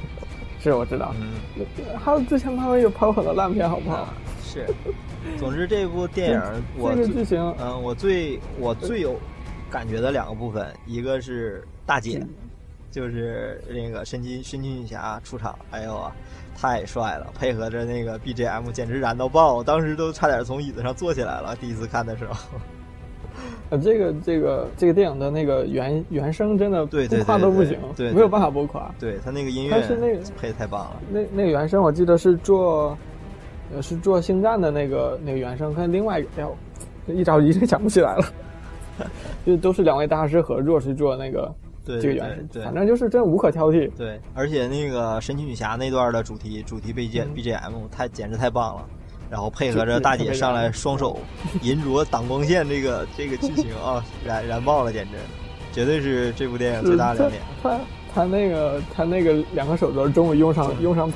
[0.58, 1.14] 是，我知道。
[1.20, 1.66] 嗯，
[2.02, 4.08] 还有之前漫威有拍过很多烂片，好不好？
[4.42, 4.66] 是。
[5.38, 6.42] 总之，这部电影
[6.78, 9.14] 我这个剧情，嗯，我最我最有
[9.70, 12.26] 感觉的两个部分，一个是大姐，
[12.90, 16.10] 就是那个神奇神奇女侠出场，哎呦啊，
[16.56, 17.26] 太帅了！
[17.38, 21.54] 配合着那个 BGM，简直燃到爆，当时都差点从椅子上坐起来了。
[21.60, 22.34] 第一次看的时候。
[23.70, 28.92] 呃，这个这个这个电影的那个原原声真的不夸都不行，对，没有办法不夸。
[28.98, 30.96] 对他那个音乐，是那个配的太棒了。
[31.08, 32.98] 那那个原声我记得是做，
[33.72, 38.24] 呃，是做星战的那个那个原声，跟另外一个，哎呦一着急想不起来了。
[39.46, 41.54] 就都是两位大师合作去做那个
[41.86, 43.90] 这个原声，反正就是真无可挑剔。
[43.96, 48.86] 对，而且那个神奇女侠那段的主题主题 B G B G M 太简直太棒了。
[49.30, 51.20] 然后配合着大姐上来，双手
[51.62, 55.12] 银镯挡光线，这个这个剧情啊， 燃燃爆了，简直，
[55.72, 57.40] 绝对是这部电影最大亮点。
[57.62, 57.78] 他
[58.12, 61.10] 他那个他那个两个手镯终于用上用上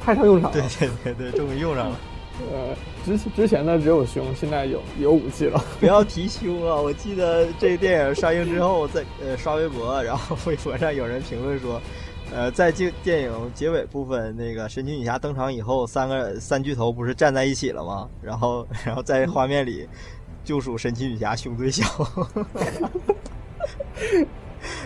[0.00, 0.56] 派上用场了。
[0.56, 1.96] 对对对对，终于用上了。
[2.52, 2.68] 呃，
[3.04, 5.60] 之之前呢只有胸，现在有有武器了。
[5.80, 6.76] 不要提胸啊！
[6.76, 11.82] 我记得这个电影上映之后，在呃刷微博，然后微博上有人评论说。
[12.30, 18.08] 呃，在电电影结尾部分，那个神奇女侠登场以后，三个三巨头不是站在一起了吗？
[18.22, 19.88] 然后，然后在画面里，
[20.44, 21.84] 就属神奇女侠胸最小。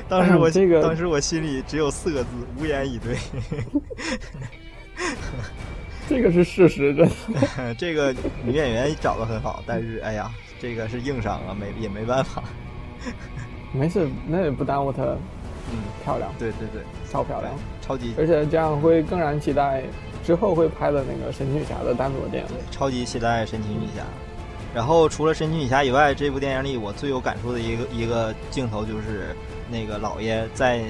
[0.09, 3.17] 当时我这个，当时我心里只有四个字：无言以对。
[6.09, 7.75] 这个是事实，真的。
[7.79, 12.43] 这个女演员找的很好，但是哎呀，这个是硬伤啊，没也没办法。
[13.73, 15.03] 没事，那也不耽误她。
[15.71, 19.83] 嗯，漂亮，对对对，超漂亮，超级，而且这样会更让人期待
[20.25, 22.51] 之后会拍的那个神奇女侠的单独电影。
[22.71, 24.03] 超级期待神奇女侠。
[24.75, 29.37] 然后除了神奇女侠以外，这部电影里我最有感触的一个一个镜头就是
[29.71, 30.81] 那个老爷在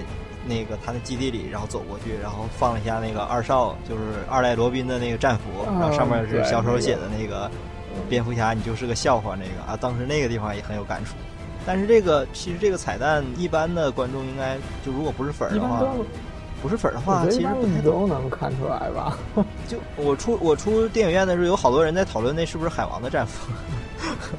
[0.47, 7.51] 那个他的基地里，然后走过去，然后放了一下那个二少，就是二代罗宾的那个战服，然后上面是小手写的那个
[8.09, 11.15] 蝙蝠侠，你就是个笑话那个啊，当时那个地方也很有感触。
[11.67, 15.83] 但是这个其实这个彩蛋，一般的观众应该就如果不是粉儿的话，
[16.63, 19.17] 不是粉儿的话，其实不太都能看出来吧？
[19.69, 23.53] 就 我出我出电影院的时候，有好多人在讨论那是不是海王的战服，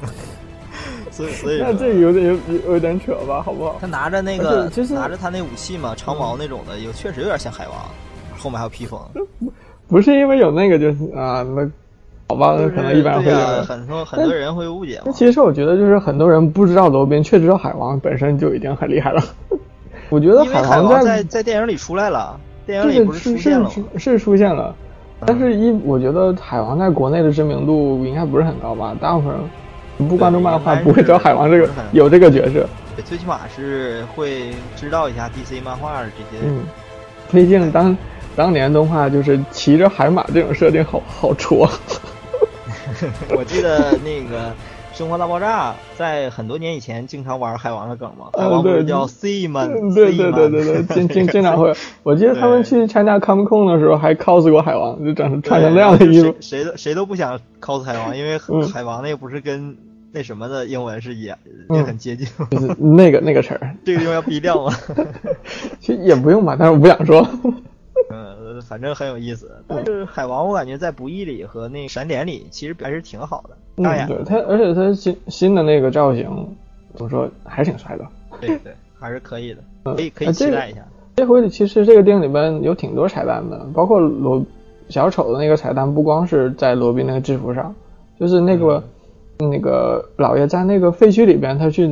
[1.10, 3.42] 所以所以那这有点有有点扯吧？
[3.42, 3.76] 好不好？
[3.80, 7.76] 他拿着那个拿着他那武器嘛，长矛那种的，有确实有点像海王，
[8.38, 9.00] 后面还有披风。
[9.88, 11.70] 不是因为有那个就是啊那。
[12.36, 15.00] 好吧，可能一般会很多很多人会误解。
[15.12, 19.22] 其实我觉得，就是很多人不知道罗宾，却知道海王本身就已经很厉害了。
[20.10, 24.74] 我觉得海王在在电影里出来了，电影里不是出现了是出现了，
[25.24, 28.94] 但是一我觉得海王在国内的知名度应该不是很高吧？
[29.00, 32.66] 大部分人不关注漫画，不会知道海王这个有这个角色。
[33.04, 36.44] 最起码是会知道一下 DC 漫画这些。
[36.44, 36.60] 嗯，
[37.32, 37.96] 毕竟当
[38.36, 41.68] 当年动画就是骑着海马这种设定，好好戳。
[43.36, 44.50] 我记得那个
[44.92, 49.66] 《生活大爆炸》在很多年以前经常玩海王的梗嘛，海王不是叫 C 吗？
[49.94, 51.72] 对对对对对，经经经常会。
[52.04, 56.34] 我记得他们去参加 Comic 的时候还 cos 过海王，就长成穿成那样的衣服。
[56.40, 58.38] 谁都谁都不想 cos 海王，因为
[58.72, 59.76] 海王那不是跟
[60.12, 61.36] 那什么的英文是也
[61.70, 63.74] 也很接近，就是那个那个词儿。
[63.84, 64.72] 这个地方要逼掉吗？
[65.80, 67.26] 其实也不用吧，但是我不想说。
[68.54, 69.50] 嗯，反正很有意思。
[69.66, 73.56] 但是海王，我感觉在不义里和那闪点里，其实还是挺好的。
[73.76, 76.24] 嗯，对他，而且他新新的那个造型，
[76.94, 78.06] 怎么说，还是挺帅的。
[78.40, 80.84] 对对，还是可以的，可以可以期待一下。
[81.16, 84.44] 这回其实这个电影里边有挺多彩蛋的，包括罗
[84.88, 87.74] 小丑的那个彩蛋，不光是在罗宾那个制服上，
[88.18, 88.82] 就是那个
[89.38, 91.88] 那个老爷在那个废墟里边，他去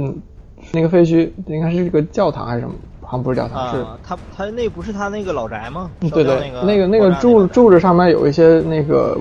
[0.73, 2.75] 那个废墟，应该是一个教堂还是什么？
[3.13, 5.91] 好像不是教堂，是他他那不是他那个老宅吗？
[6.01, 9.19] 对对，那个那个柱柱子上面有一些那个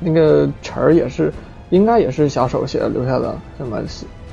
[0.00, 1.32] 那个词儿，也是
[1.70, 3.80] 应该也是小手写留下的，什么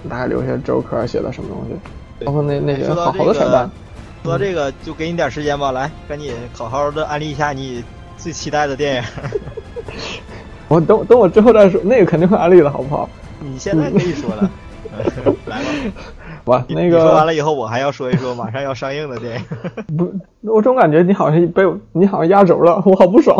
[0.10, 3.70] 大概留下周克写的什么东西，包括那那些好好多彩蛋。
[4.22, 7.82] 说到这个就给你点时间吧，来赶紧好好的安利一下你
[8.18, 9.04] 最期待的电影。
[10.68, 13.10] 我等等我之后再说，那个肯定会安利的，好不好？
[13.40, 14.52] 你现在可以说了，
[15.48, 15.66] 来吧。
[16.50, 19.46] 哇，那个说完了以后，我还要说一说马上要上映的电影。
[19.96, 23.38] 不，我总感觉你好像被你好像压轴了，我好不爽。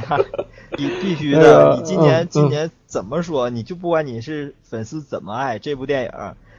[0.76, 6.10] 你必须的，你今年今年怎么说，你就不管你是粉丝怎么爱这部电影，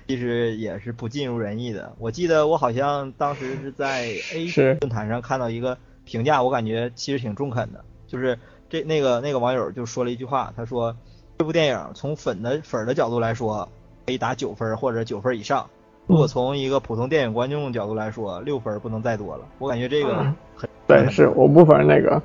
[0.08, 1.94] 其实也是不尽如人意的。
[2.00, 4.48] 我记得我好像当时是在 A
[4.80, 10.96] 论坛上看到一个评价，我感觉其实挺中肯的，就是这那个那个网友就说了一句话，他说
[11.38, 13.70] 这部电影从粉的粉的角度来说
[14.08, 15.68] 可以打九分或者九分以上，
[16.06, 19.42] 如果从一个普通电影观众角度来说，六分不能再多了。
[19.60, 20.16] 我感觉这个
[20.56, 22.22] 很对，是我不否认那个。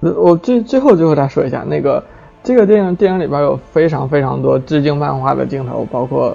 [0.00, 2.02] 我最最后最后再说一下那个。
[2.42, 6.34] 这个电影电影里边有非常非常多致敬漫画的镜头，包括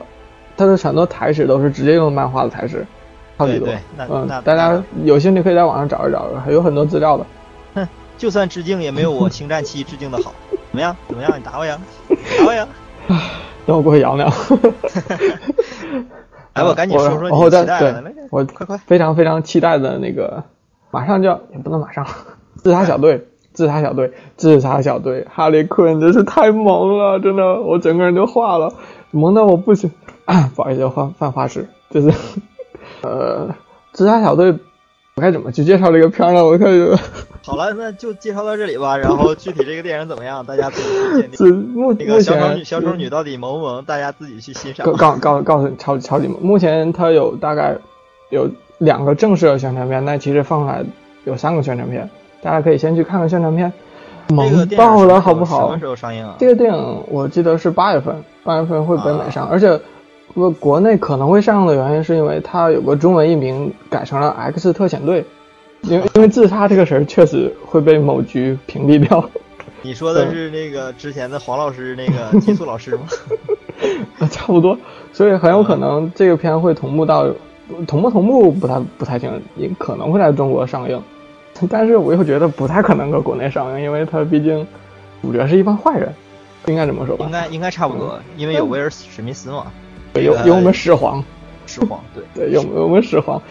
[0.55, 2.85] 它的很多台词都是直接用漫画的台词，
[3.39, 3.67] 超级多。
[3.97, 7.25] 嗯，大家有兴趣可以在网上找一找，还有很多资料的。
[7.73, 10.31] 哼，就算致敬也没有我《星战七》致敬的好。
[10.51, 10.95] 怎么样？
[11.07, 11.33] 怎么样？
[11.35, 11.79] 你打我呀？
[12.37, 12.67] 打我呀！
[13.65, 14.25] 等我过去摇摇。
[16.53, 18.03] 来， 我赶紧说说你期待的。
[18.29, 20.43] 我快快，非常非常期待的那个，
[20.91, 22.05] 马上就要也不能马上，
[22.57, 23.27] 自杀小队。
[23.53, 28.73] 自杀小队，自杀小队，哈利坤真是太萌了，真的，我整个人都化了，
[29.11, 29.91] 萌到我不行。
[30.55, 32.11] 不好意思，换犯花痴，就是，
[33.03, 33.49] 呃，
[33.91, 34.57] 自杀小队，
[35.15, 36.43] 我该怎么去介绍这个片呢？
[36.43, 36.67] 我看。
[37.45, 38.95] 好了，那就介绍到这里吧。
[38.97, 41.73] 然后具体这个电影怎么样，大家自己去鉴定。
[41.75, 43.83] 目那个小丑女，小丑女到底萌不萌？
[43.85, 44.91] 大家自己去欣赏。
[44.93, 46.41] 告告告诉你，超超级萌。
[46.41, 47.75] 目前它有大概
[48.29, 48.49] 有
[48.79, 50.83] 两个正式的宣传片，但其实放出来
[51.25, 52.09] 有三个宣传片。
[52.41, 53.71] 大家可以先去看看宣传片，
[54.29, 55.67] 萌爆了，好不好？
[55.67, 56.35] 什么时候上映啊？
[56.39, 59.79] 这个电影我记得是八月份，八月份会北美上，而且
[60.33, 65.21] 国国内可能会上映的原因是因为它有个中文译名改成了《X 特遣队》，
[65.81, 69.29] 因为因为自杀这个神确实会被某局屏蔽掉。
[69.81, 73.01] 你说的是那个之前的黄老师那个寄宿老师吗？
[74.31, 74.77] 差不多，
[75.11, 77.27] 所以很有可能这个片会同步到
[77.85, 81.01] 同步同步不太不太清，也可能会在中国上映。
[81.69, 84.65] 但是我又觉得不太可能搁国内上映，因为他毕竟
[85.21, 86.13] 主角是一帮坏人，
[86.67, 87.25] 应该这么说吧？
[87.25, 89.67] 应该应该差不多，因为有威尔史密斯嘛，
[90.21, 91.23] 有有我们始皇，
[91.65, 93.41] 始皇对对， 有有我们始皇。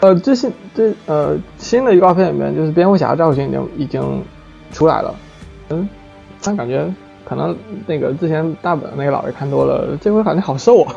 [0.00, 4.22] 呃，最新最呃新的预告片里面，就是蝙蝠侠造型已经已经
[4.72, 5.14] 出来了，
[5.70, 5.88] 嗯，
[6.42, 6.86] 但感觉
[7.24, 7.56] 可能
[7.86, 10.94] 那个之前大本那个老爷看多了，这回感觉好瘦啊。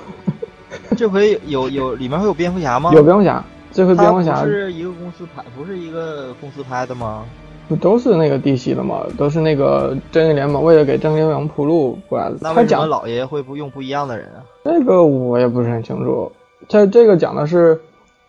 [0.96, 2.92] 这回有有里面会有蝙蝠侠吗？
[2.94, 3.44] 有蝙蝠侠。
[3.72, 7.24] 这回蝙蝠侠是一个公司拍，不是一个公司拍的吗？
[7.68, 9.02] 不都是那个 DC 的吗？
[9.16, 12.36] 都是那个正义联盟，为了给正义联盟铺路过来的。
[12.42, 14.42] 那为什么老爷会不用不一样的人啊？
[14.64, 16.32] 这个我也不是很清楚。
[16.68, 17.80] 这这个讲的是，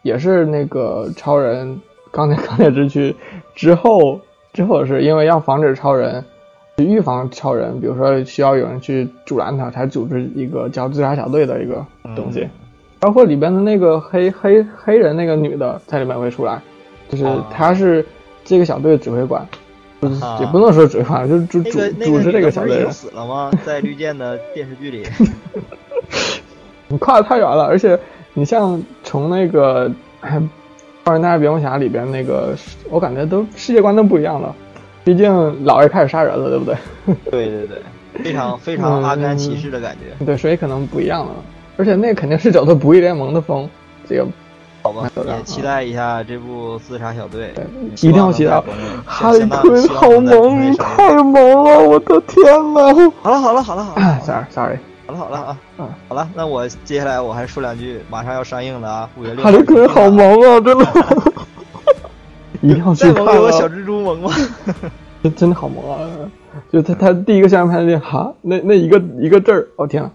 [0.03, 3.15] 也是那个超人钢铁钢铁之躯
[3.55, 4.21] 之后
[4.53, 6.25] 之后是因为要防止超人，
[6.79, 11.85] 预防超人，比如说需要有人去阻拦他，才组织一个叫自杀小队的一个
[12.17, 12.49] 东西。
[12.99, 16.61] 包括里边的那个黑黑黑人那个女的在里面会出来，
[17.09, 18.05] 就是她是
[18.45, 19.47] 这个小队的指挥官，
[20.39, 22.87] 也不能说指挥官，就是主主主持这个小队。
[22.91, 23.51] 死了吗？
[23.65, 25.07] 在绿箭的电视剧里，
[26.89, 27.99] 你跨的太远了，而且
[28.35, 29.89] 你像从那个
[31.05, 32.55] 《超人大战蝙蝠侠》里边那个，
[32.91, 34.55] 我感觉都世界观都不一样了，
[35.05, 36.77] 毕竟老爷开始杀人了，对不对？
[37.31, 37.79] 对对对，
[38.25, 40.25] 非常非常阿甘骑士的感觉。
[40.25, 41.33] 对，所以可能不一样了。
[41.77, 43.69] 而且那肯定是走的不义联盟的风，
[44.07, 44.27] 这个
[44.83, 47.55] 好吧，也期待一下这部自杀小队，
[47.93, 48.63] 一定要期待。
[49.07, 52.45] 哈利坤好萌，太萌了，我的天
[52.75, 53.13] 呐！
[53.23, 54.77] 好了好了好了好了， sorry，sorry，
[55.19, 59.43] 好了好了啊，嗯，好了，那我接下来我还说两句，马上要上映的啊，五月六。
[59.43, 60.87] 哈利坤好萌啊，真的，
[62.63, 63.27] 一定要去看。
[63.27, 64.31] 再我小蜘蛛萌吗？
[65.23, 66.31] 真真的好萌啊！
[66.73, 70.11] 就他他第一个宣传片那哈，那那一个一个字儿，哦天。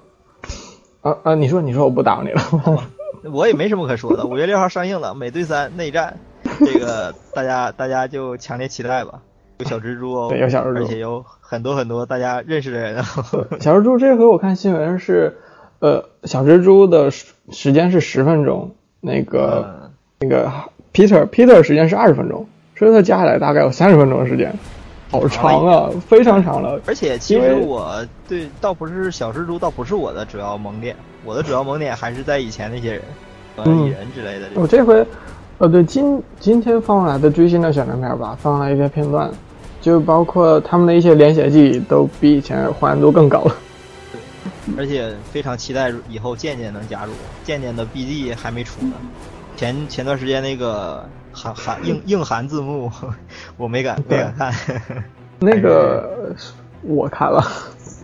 [1.02, 1.36] 啊啊！
[1.36, 2.42] 你说你说我不打你了，
[3.32, 4.26] 我也没什么可说的。
[4.26, 6.18] 五月六号上映了《美队三内战》，
[6.66, 9.20] 这个大家大家就强烈期待吧。
[9.58, 13.04] 有小蜘蛛哦，对，有小蜘蛛，而且有很多很多大家认识的人。
[13.60, 15.38] 小蜘蛛这回我看新闻是，
[15.80, 20.52] 呃，小蜘蛛的时间是十分钟，那个那个
[20.94, 24.54] Peter Peter 时间是二十分钟，所以它加起来大概有三十分钟的时间。
[25.12, 26.78] 好长啊，非常长了。
[26.86, 30.94] 而且其实我对倒不是小蜘蛛，倒不是我的主要萌点，
[31.24, 33.04] 我的主要萌点还是在以前那些人，
[33.80, 34.48] 蚁人之类的。
[34.56, 35.06] 我这回，
[35.60, 39.30] 呃，对，今今天放出来的最新的宣传片吧，放了一些片段，
[39.86, 43.56] 就包括他们的一些连写技都比以前还原度更高了。
[44.12, 47.12] 对，而且非常期待以后渐渐能加入，
[47.44, 48.94] 渐渐的 BD 还没出呢。
[49.56, 51.08] 前前段时间那个。
[51.38, 52.90] 韩韩硬硬韩字幕，
[53.58, 54.54] 我没敢没敢看。
[55.38, 56.34] 那个
[56.82, 57.44] 我看了，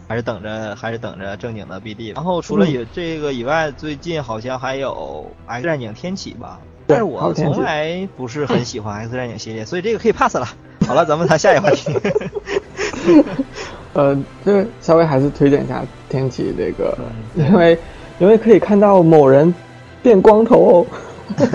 [0.06, 2.14] 还是等着还是等着正经的 BD。
[2.14, 6.60] 然后除了以这个以外，最近好像还有《X 战警：天启》吧，
[6.92, 10.48] 但是我从来不是很喜欢《X 战警》系列，所以这个可以 pass 了。
[10.88, 11.92] 好了，咱们谈下一个话题。
[13.94, 16.98] 呃，这个稍微还是推荐一下《天启》这个，
[17.36, 17.78] 因为
[18.20, 19.54] 因为可以看到某人
[20.02, 20.86] 变光头。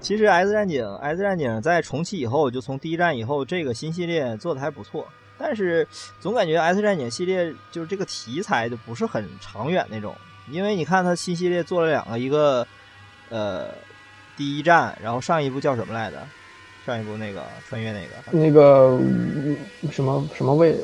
[0.00, 5.06] 其实《X 战警》《X 战警》在重启以后，就从第一站以后，这个新系列做的还不错。
[5.38, 5.86] 但是
[6.20, 10.14] 总感觉《X 战警》系列就是这个题材就不是很长远那种，
[10.50, 12.66] 因为你看它新系列做了两个，一个
[13.30, 13.68] 呃
[14.36, 16.18] 第一站，然后上一部叫什么来着？
[16.86, 18.98] 上一部那个穿越那个那个
[19.92, 20.74] 什么什么未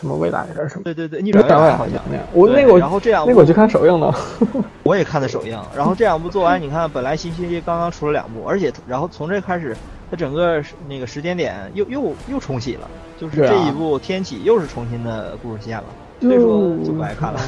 [0.00, 0.82] 什么未来还是什么？
[0.82, 2.24] 对对对，逆转未来好像那样。
[2.32, 4.12] 我那个然后这样那个我去看首映了，
[4.82, 5.62] 我也看的首映。
[5.76, 9.76] 然后这两部做完，你看本来新系列刚刚出了两部，而且然后从这开始，
[10.10, 12.88] 它整个那个时间点又又又重启了，
[13.20, 15.84] 就是这一部天启又是重新的故事线了，
[16.22, 17.38] 所以说就不爱看了。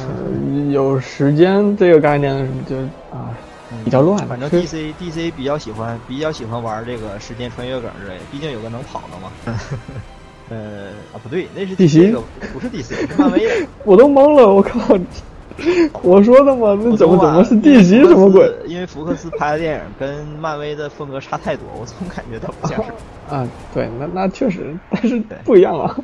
[0.71, 2.77] 有时间这个概念就
[3.11, 3.33] 啊。
[3.83, 9.59] 比较乱，反正 D C D C 比较喜欢比较喜欢玩这个时间穿越梗之类的，毕竟有个能跑的嘛。
[10.49, 12.13] 呃啊不对，那是 D C
[12.53, 13.67] 不是 D C，是漫威。
[13.83, 14.79] 我都懵了，我靠！
[16.03, 16.77] 我说的吗？
[16.83, 18.53] 那怎么怎么是 D C 什么鬼？
[18.67, 22.91] 因为福克斯拍的电影跟漫威的风格差太多，我总感觉它不像是。
[23.33, 25.97] 啊，对，那那确实，但是不一样啊。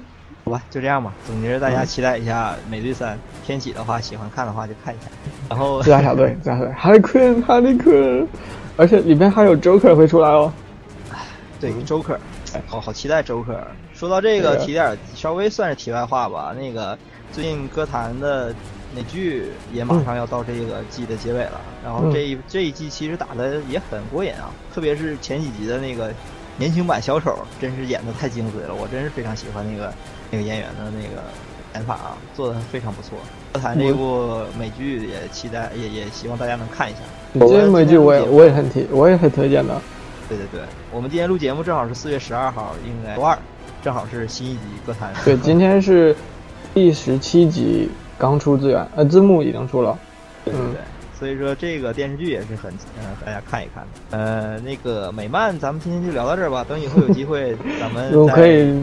[0.43, 1.13] 好吧，就这样吧。
[1.25, 3.15] 总结，大家期待一下《美队三》
[3.45, 5.05] 天启的话，喜欢看的话就看一下。
[5.49, 8.27] 然后 自杀小队，自杀小队，哈利坤，哈利坤，
[8.75, 10.51] 而且里面还有 Joker 会出来哦。
[11.59, 12.17] 对，Joker，
[12.65, 13.59] 好好期待 Joker。
[13.93, 16.55] 说到这个，提点稍微算是题外话吧。
[16.57, 16.97] 那个
[17.31, 18.51] 最近歌坛的
[18.95, 26.11] 美剧也马上要到这个季的结尾了，然后这一这一季其实打的也很过瘾啊，特别是前几集的那个
[26.57, 29.93] 年轻版小丑，真是演的太精髓了，我真是非常喜欢那个。
[30.31, 31.21] 那个演员的那个
[31.75, 33.17] 演法啊，做的非常不错。
[33.53, 36.99] 歌坛这部美剧也期待，也也希望大家能看一下。
[37.33, 39.79] 这部美剧我也我也很推，我也很推荐的。
[40.29, 40.61] 对对对，
[40.91, 43.37] 我们今天录节目正好是四月十二号，应该周二，
[43.83, 45.13] 正好是新一集歌坛。
[45.25, 46.15] 对，今天是
[46.73, 49.99] 第十七集刚出资源，呃，字幕已经出了。
[50.45, 50.81] 对 对对。
[51.21, 54.17] 所以说这个电视剧也是很嗯，大家看一看的。
[54.17, 56.65] 呃，那个美漫，咱们今天就聊到这儿吧。
[56.67, 58.73] 等以后有机会，咱们 我可以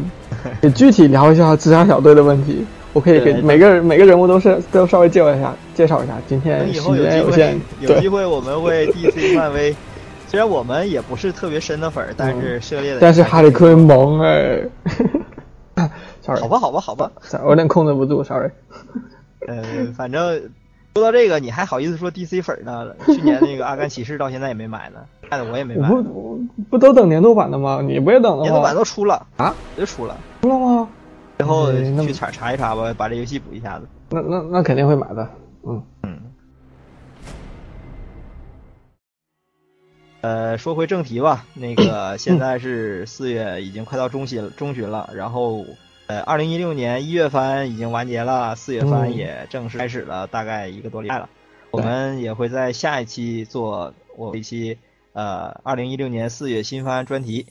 [0.72, 2.64] 具体聊一下自杀小队的问题。
[2.92, 6.14] 我可以给每个人每个人物都是都稍微介绍一下，介绍一下。
[6.28, 9.74] 今天时间有限，有机会我们会 DC 漫威。
[10.28, 13.00] 虽然我们也不是特别深的粉儿，但是涉猎的。
[13.00, 14.62] 但是哈利坤萌哎。
[16.24, 17.10] 好吧，好吧，好吧，
[17.42, 18.48] 我有点控制不住，sorry。
[19.48, 19.64] 呃，
[19.96, 20.40] 反正。
[20.98, 22.92] 说到这个，你还好意思说 DC 粉呢？
[23.06, 24.98] 去年那个《阿甘骑士》到现在也没买呢，
[25.30, 25.88] 看的我也没买。
[25.88, 26.02] 不
[26.68, 27.80] 不都等年度版的吗？
[27.82, 28.42] 你不也等了吗？
[28.42, 30.88] 年度版都出了啊，就出了，出了吗？
[31.36, 33.86] 然后去查查一查吧，把这游戏补一下子。
[34.10, 35.28] 那那那肯定会买的，
[35.64, 36.18] 嗯嗯。
[40.22, 45.64] 呃，说回正题吧，那个 现在是四月，已经快到中旬中旬了，然后。
[46.08, 51.28] 呃，二零一六年一月番已经完结了，四月番也正式开始了，大概一个多礼拜了。
[51.70, 54.78] 我们也会在下一期做我一期
[55.12, 57.44] 呃二零一六年四月新番专题。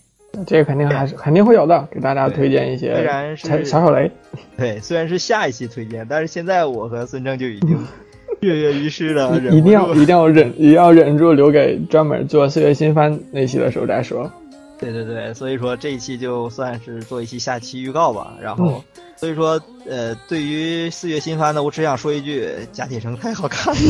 [0.48, 2.96] 这个肯定还是肯定会有的，给大家推荐一些。
[2.96, 4.12] 虽然是小小雷，
[4.58, 7.78] 对，虽然是下一期推荐，但是现在我和孙正就已经
[8.42, 14.32] 跃跃欲试了，一定要一定要忍，一定要忍住，留给专门做四月新番那期的时候再说。
[14.80, 18.36] 对对对，所以说这一期就算是做一期下期预告吧。
[18.42, 18.84] 然后，
[19.16, 19.60] 所以说，
[19.90, 23.80] 呃，对于四月新番呢，我只想说一句：贾铁城太好看了。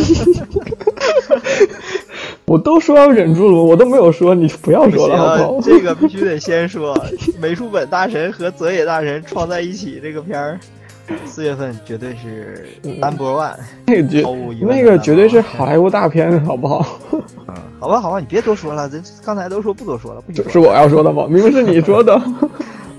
[2.45, 5.61] 我都说要忍住了，我都没有说你不要说了，好不好？
[5.61, 6.97] 这个必须得先说，
[7.39, 10.57] 美术本大神和泽野大神创在一起这个片儿。
[11.25, 13.55] 四月份绝对是 number one，
[13.85, 14.23] 那个绝
[14.61, 16.99] 那个绝对是好莱坞大片，好不好？
[17.11, 17.21] 嗯，
[17.79, 21.25] 好吧，好吧，你别多说了，这刚才都说不多说了，不是是我要说的吗？
[21.29, 22.19] 明明是你说的。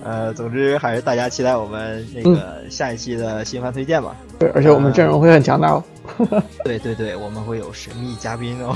[0.04, 4.16] 呃，总之还是大家期待我们那个下一期的新番推荐吧。
[4.38, 5.84] 对，而且我们阵容会很强大哦。
[6.64, 8.74] 对对对，我们会有神秘嘉宾哦，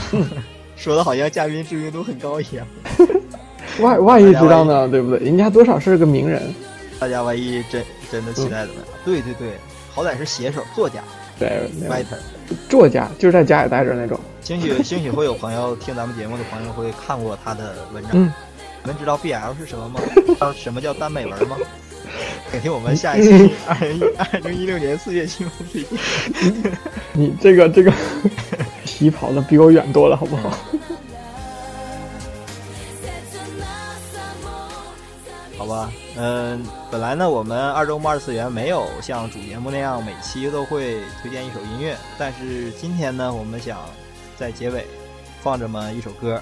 [0.76, 2.66] 说的好像嘉宾知名度很高一样。
[3.80, 4.87] 万万一知道呢？
[4.89, 5.20] 对不对？
[5.20, 6.43] 人家多少是个名人。
[6.99, 8.85] 大家万一真真的期待怎么样？
[9.05, 9.53] 对对对，
[9.92, 11.00] 好歹是写手作家，
[11.38, 12.18] 对，writer，
[12.68, 14.18] 作家就是在家里待着那种。
[14.42, 18.11] 兴许兴许会有朋友听咱们节目的朋友会看过他的文章。
[18.14, 18.32] 嗯，
[18.82, 20.00] 你们知道 BL 是什么吗？
[20.26, 21.57] 知道什么叫耽美文吗？
[22.50, 26.72] 请听我们下一期二零一二零一六年四月新闻推荐。
[27.14, 27.92] 你这个这个
[28.84, 30.50] 题跑的比我远多了，好不好？
[35.57, 35.90] 好吧，
[36.24, 43.80] 嗯，本来呢，我们二周目二次元没有像主节目那样每期都会推荐一首音乐，但是今天呢，我们想
[44.36, 44.86] 在结尾
[45.40, 46.40] 放这么一首歌，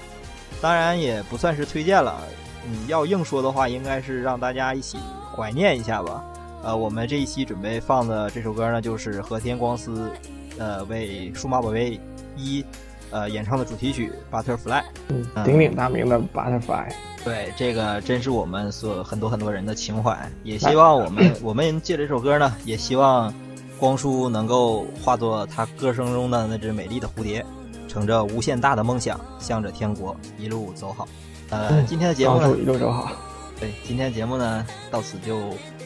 [0.61, 2.21] 当然也不算是推荐了，
[2.63, 4.99] 你要硬说的话，应该是让大家一起
[5.35, 6.23] 怀念一下吧。
[6.61, 10.11] 呃，我们这一期准备放的这首歌呢，就是和田光司
[10.59, 11.99] 呃为数码宝贝
[12.37, 12.63] 一
[13.11, 14.81] 呃演唱的主题曲《Butterfly》。
[15.09, 16.89] 嗯，鼎鼎大名的《Butterfly》。
[17.23, 20.17] 对，这个真是我们所很多很多人的情怀。
[20.43, 23.31] 也希望我们我们借这首歌呢， 也希望
[23.77, 27.45] 光叔能够化作他歌声中的那只美丽的蝴蝶，
[27.87, 31.07] 乘着无限大的梦想，向着天国一路走好。
[31.51, 33.11] 呃，今天的节目呢，一路走好。
[33.59, 35.41] 对，今天的节目呢，到此就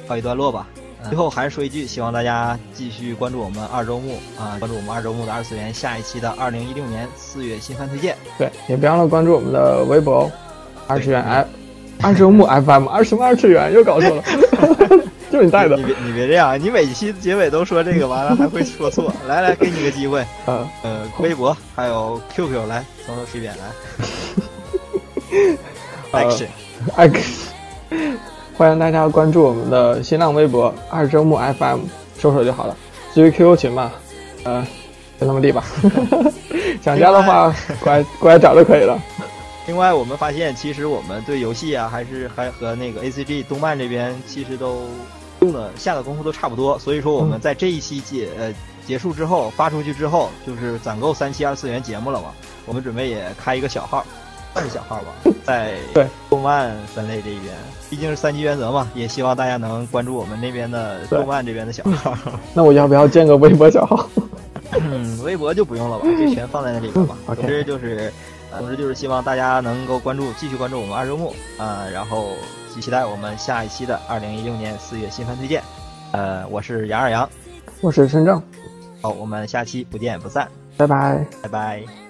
[0.07, 0.67] 告一段落吧。
[1.09, 8.15] 最后还是说一句，希望大家继续关注我们二周目啊，关注我们二周目的二次元下一期的二零一六年四月新番推荐。
[8.37, 10.31] 对，也别忘了关注我们的微博哦。
[10.87, 11.47] 二次元 F，
[12.01, 14.23] 二周目 FM，二什么二次元又搞错了，
[15.31, 15.75] 就是你带的。
[15.77, 19.11] 你别你别这样，你每期结尾都说这个，完了还会说错。
[19.27, 23.65] 来来，给你个机会，呃呃，微博还有 QQ，来从头说一遍来。
[26.13, 27.49] Action，Action，
[28.57, 31.81] 欢迎大家关注我们的新浪微博二周目 FM，
[32.17, 32.77] 搜索就好了。
[33.13, 33.91] 至于 QQ 群嘛，
[34.45, 34.65] 呃，
[35.19, 35.65] 就那么地吧。
[36.81, 38.97] 想加的话，过来过来找就可以了。
[39.67, 44.83] 另外，我们发现其实我们对游戏啊，还是还和那个 A C G 动漫这边其实都
[45.41, 46.79] 用的下的功夫都差不多。
[46.79, 48.53] 所以说，我们在这一期结呃
[48.87, 52.29] 结束之后发出去之后，就是攒够三期二次元节目了嘛。
[52.65, 54.05] 我们准备也开一个小号，
[54.53, 55.73] 算是小号吧， 在
[56.29, 57.53] 动漫分类这一边，
[57.95, 62.13] 毕竟是三级原则嘛，也希望大家能关注我们那边的动漫这边的小号。
[62.53, 64.09] 那我要不要建个微博小号？
[64.73, 67.15] 嗯， 微博就不用了吧，就全放在那里边吧。
[67.25, 68.11] 总之就是。
[68.57, 72.29] 总之就是希望大家能够关注，继续关注我们二周目啊，然后
[72.69, 75.61] 期待我们下一期的二零一六年四月新番推荐。
[76.11, 77.29] 呃，我是杨二杨，
[77.81, 78.41] 我是深正，
[79.01, 82.04] 好，我们下期不见不散，拜拜，拜拜。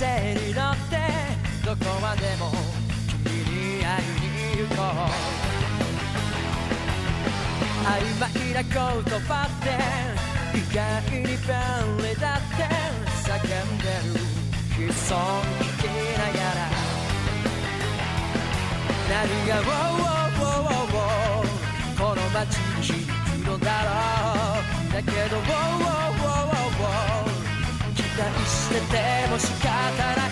[0.00, 0.96] 風に乗って
[1.66, 2.52] どこまでも
[3.08, 5.10] 君に会いに行こう。
[7.84, 7.90] 曖
[8.20, 8.72] 昧な言
[9.22, 9.66] 葉って
[10.56, 10.78] 意外
[11.10, 12.62] に便利だって
[13.26, 15.84] 叫んでる悲壮聞き
[16.16, 16.70] ながら
[19.10, 21.50] 何が「ウォーウォーウォーウォー。
[21.98, 23.12] この街に響く
[23.46, 23.88] のだろ
[24.90, 24.92] う。
[24.92, 25.99] だけどウォーウォー
[28.46, 29.68] してても仕方
[30.16, 30.29] ない。